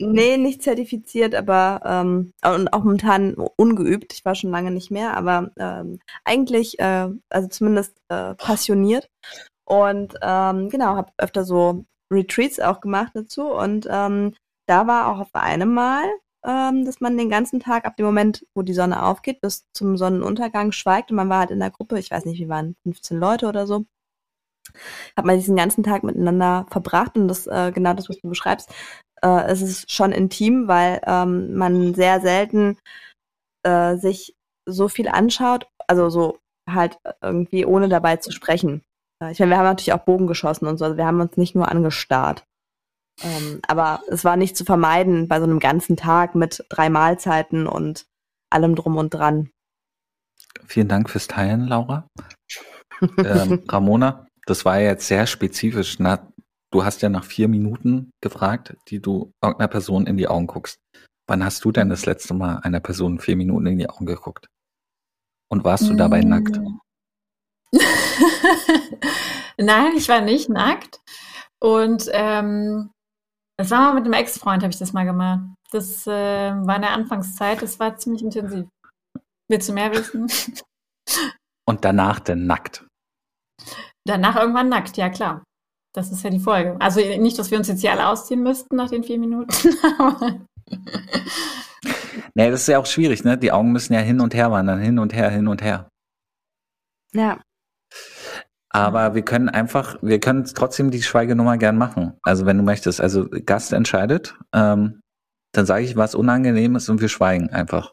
[0.00, 4.12] Nee, nicht zertifiziert, aber ähm, und auch momentan ungeübt.
[4.12, 9.08] Ich war schon lange nicht mehr, aber ähm, eigentlich, äh, also zumindest äh, passioniert.
[9.64, 13.50] Und ähm, genau, habe öfter so Retreats auch gemacht dazu.
[13.50, 14.34] Und ähm,
[14.68, 16.04] da war auch auf einem Mal,
[16.48, 19.98] ähm, dass man den ganzen Tag ab dem Moment, wo die Sonne aufgeht, bis zum
[19.98, 21.10] Sonnenuntergang schweigt.
[21.10, 23.66] Und man war halt in der Gruppe, ich weiß nicht, wie waren 15 Leute oder
[23.66, 23.84] so.
[25.16, 28.70] Hat man diesen ganzen Tag miteinander verbracht und das äh, genau das, was du beschreibst,
[29.22, 32.78] äh, es ist schon intim, weil ähm, man sehr selten
[33.64, 34.34] äh, sich
[34.66, 36.38] so viel anschaut, also so
[36.68, 38.82] halt irgendwie ohne dabei zu sprechen.
[39.22, 41.36] Äh, ich meine, wir haben natürlich auch Bogen geschossen und so, also wir haben uns
[41.36, 42.44] nicht nur angestarrt.
[43.22, 47.66] Ähm, aber es war nicht zu vermeiden bei so einem ganzen Tag mit drei Mahlzeiten
[47.66, 48.06] und
[48.50, 49.50] allem drum und dran.
[50.66, 52.06] Vielen Dank fürs Teilen, Laura.
[53.18, 55.98] ähm, Ramona, das war ja jetzt sehr spezifisch.
[55.98, 56.28] Na,
[56.70, 60.78] du hast ja nach vier Minuten gefragt, die du irgendeiner Person in die Augen guckst.
[61.28, 64.46] Wann hast du denn das letzte Mal einer Person vier Minuten in die Augen geguckt?
[65.50, 66.28] Und warst du dabei Mm.
[66.28, 66.60] nackt?
[69.58, 71.00] Nein, ich war nicht nackt.
[71.60, 72.90] Und ähm,
[73.58, 75.40] das war mal mit einem Ex-Freund, habe ich das mal gemacht.
[75.70, 76.10] Das äh,
[76.54, 78.66] war in der Anfangszeit, das war ziemlich intensiv.
[79.50, 80.26] Willst du mehr wissen?
[81.68, 82.86] Und danach denn nackt?
[84.06, 85.42] Danach irgendwann nackt, ja klar.
[85.94, 86.76] Das ist ja die Folge.
[86.80, 89.52] Also nicht, dass wir uns jetzt hier alle ausziehen müssten nach den vier Minuten.
[89.98, 90.40] aber-
[92.34, 93.36] Nee, das ist ja auch schwierig, ne?
[93.36, 95.88] Die Augen müssen ja hin und her wandern, hin und her, hin und her.
[97.12, 97.40] Ja,
[98.78, 102.16] Aber wir können einfach, wir können trotzdem die Schweigenummer gern machen.
[102.22, 103.00] Also wenn du möchtest.
[103.00, 105.00] Also Gast entscheidet, ähm,
[105.52, 107.92] dann sage ich, was unangenehm ist und wir schweigen einfach.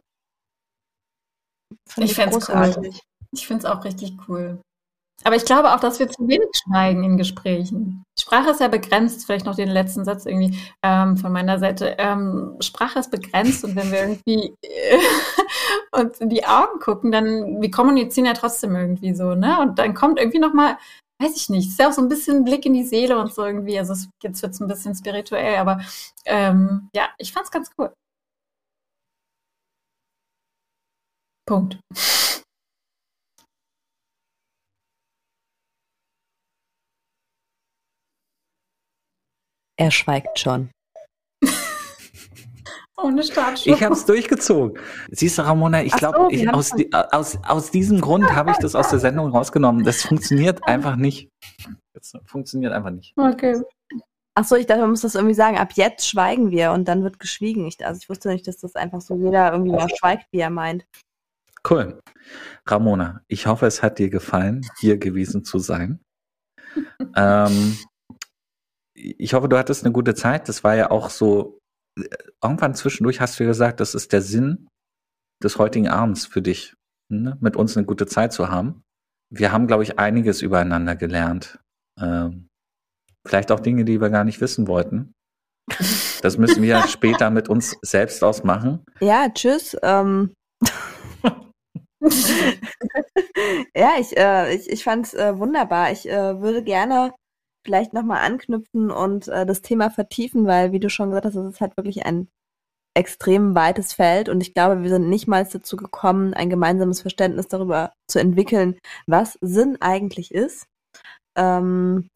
[1.97, 2.91] Ich fänd's cool.
[3.31, 4.61] Ich finde es auch richtig cool.
[5.23, 8.03] Aber ich glaube auch, dass wir zu wenig schweigen in Gesprächen.
[8.19, 11.95] Sprache ist ja begrenzt, vielleicht noch den letzten Satz irgendwie ähm, von meiner Seite.
[11.97, 14.97] Ähm, Sprache ist begrenzt und wenn wir irgendwie äh,
[15.99, 19.59] uns in die Augen gucken, dann, wir kommunizieren ja trotzdem irgendwie so, ne?
[19.61, 20.77] Und dann kommt irgendwie nochmal,
[21.19, 23.45] weiß ich nicht, ist ja auch so ein bisschen Blick in die Seele und so
[23.45, 23.79] irgendwie.
[23.79, 25.79] Also es, jetzt wird es ein bisschen spirituell, aber
[26.25, 27.91] ähm, ja, ich fand's ganz cool.
[31.47, 31.79] Punkt.
[39.77, 40.69] Er schweigt schon.
[42.97, 43.65] Ohne Startschuss.
[43.65, 44.79] Ich habe es durchgezogen.
[45.11, 46.71] Siehst du, Ramona, ich so, glaube, haben aus,
[47.11, 49.83] aus, aus diesem Grund habe ich das aus der Sendung rausgenommen.
[49.83, 51.29] Das funktioniert einfach nicht.
[51.93, 53.13] Das funktioniert einfach nicht.
[53.17, 53.61] Okay.
[54.37, 55.57] Ach so, ich dachte, man muss das irgendwie sagen.
[55.57, 57.65] Ab jetzt schweigen wir und dann wird geschwiegen.
[57.67, 60.49] Ich, also ich wusste nicht, dass das einfach so jeder irgendwie mal schweigt, wie er
[60.49, 60.85] meint.
[61.69, 61.99] Cool.
[62.65, 65.99] Ramona, ich hoffe, es hat dir gefallen, hier gewesen zu sein.
[67.15, 67.77] ähm,
[68.95, 70.49] ich hoffe, du hattest eine gute Zeit.
[70.49, 71.59] Das war ja auch so,
[72.43, 74.67] irgendwann zwischendurch hast du gesagt, das ist der Sinn
[75.43, 76.73] des heutigen Abends für dich,
[77.11, 77.37] ne?
[77.41, 78.83] mit uns eine gute Zeit zu haben.
[79.31, 81.59] Wir haben, glaube ich, einiges übereinander gelernt.
[81.99, 82.47] Ähm,
[83.27, 85.13] vielleicht auch Dinge, die wir gar nicht wissen wollten.
[86.21, 88.85] Das müssen wir später mit uns selbst ausmachen.
[89.01, 89.75] Ja, tschüss.
[89.81, 90.33] Ähm.
[93.75, 95.91] ja, ich, äh, ich, ich fand es äh, wunderbar.
[95.91, 97.13] Ich äh, würde gerne
[97.65, 101.53] vielleicht nochmal anknüpfen und äh, das Thema vertiefen, weil, wie du schon gesagt hast, es
[101.55, 102.29] ist halt wirklich ein
[102.95, 107.47] extrem weites Feld und ich glaube, wir sind nicht mal dazu gekommen, ein gemeinsames Verständnis
[107.47, 110.67] darüber zu entwickeln, was Sinn eigentlich ist.
[111.35, 112.09] Ähm,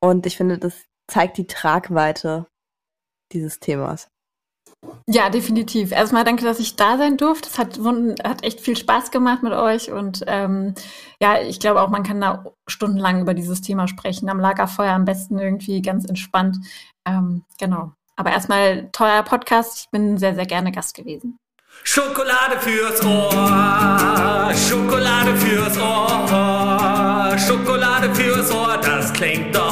[0.00, 2.46] und ich finde, das zeigt die Tragweite
[3.32, 4.08] dieses Themas.
[5.06, 5.92] Ja, definitiv.
[5.92, 7.48] Erstmal danke, dass ich da sein durfte.
[7.48, 7.78] Es hat,
[8.24, 10.74] hat echt viel Spaß gemacht mit euch und ähm,
[11.20, 14.28] ja, ich glaube auch, man kann da stundenlang über dieses Thema sprechen.
[14.30, 16.56] Am Lagerfeuer am besten irgendwie ganz entspannt.
[17.04, 17.92] Ähm, genau.
[18.16, 19.78] Aber erstmal teuer Podcast.
[19.78, 21.38] Ich bin sehr, sehr gerne Gast gewesen.
[21.82, 29.69] Schokolade fürs Ohr, Schokolade fürs Ohr, Schokolade fürs Ohr, das klingt doch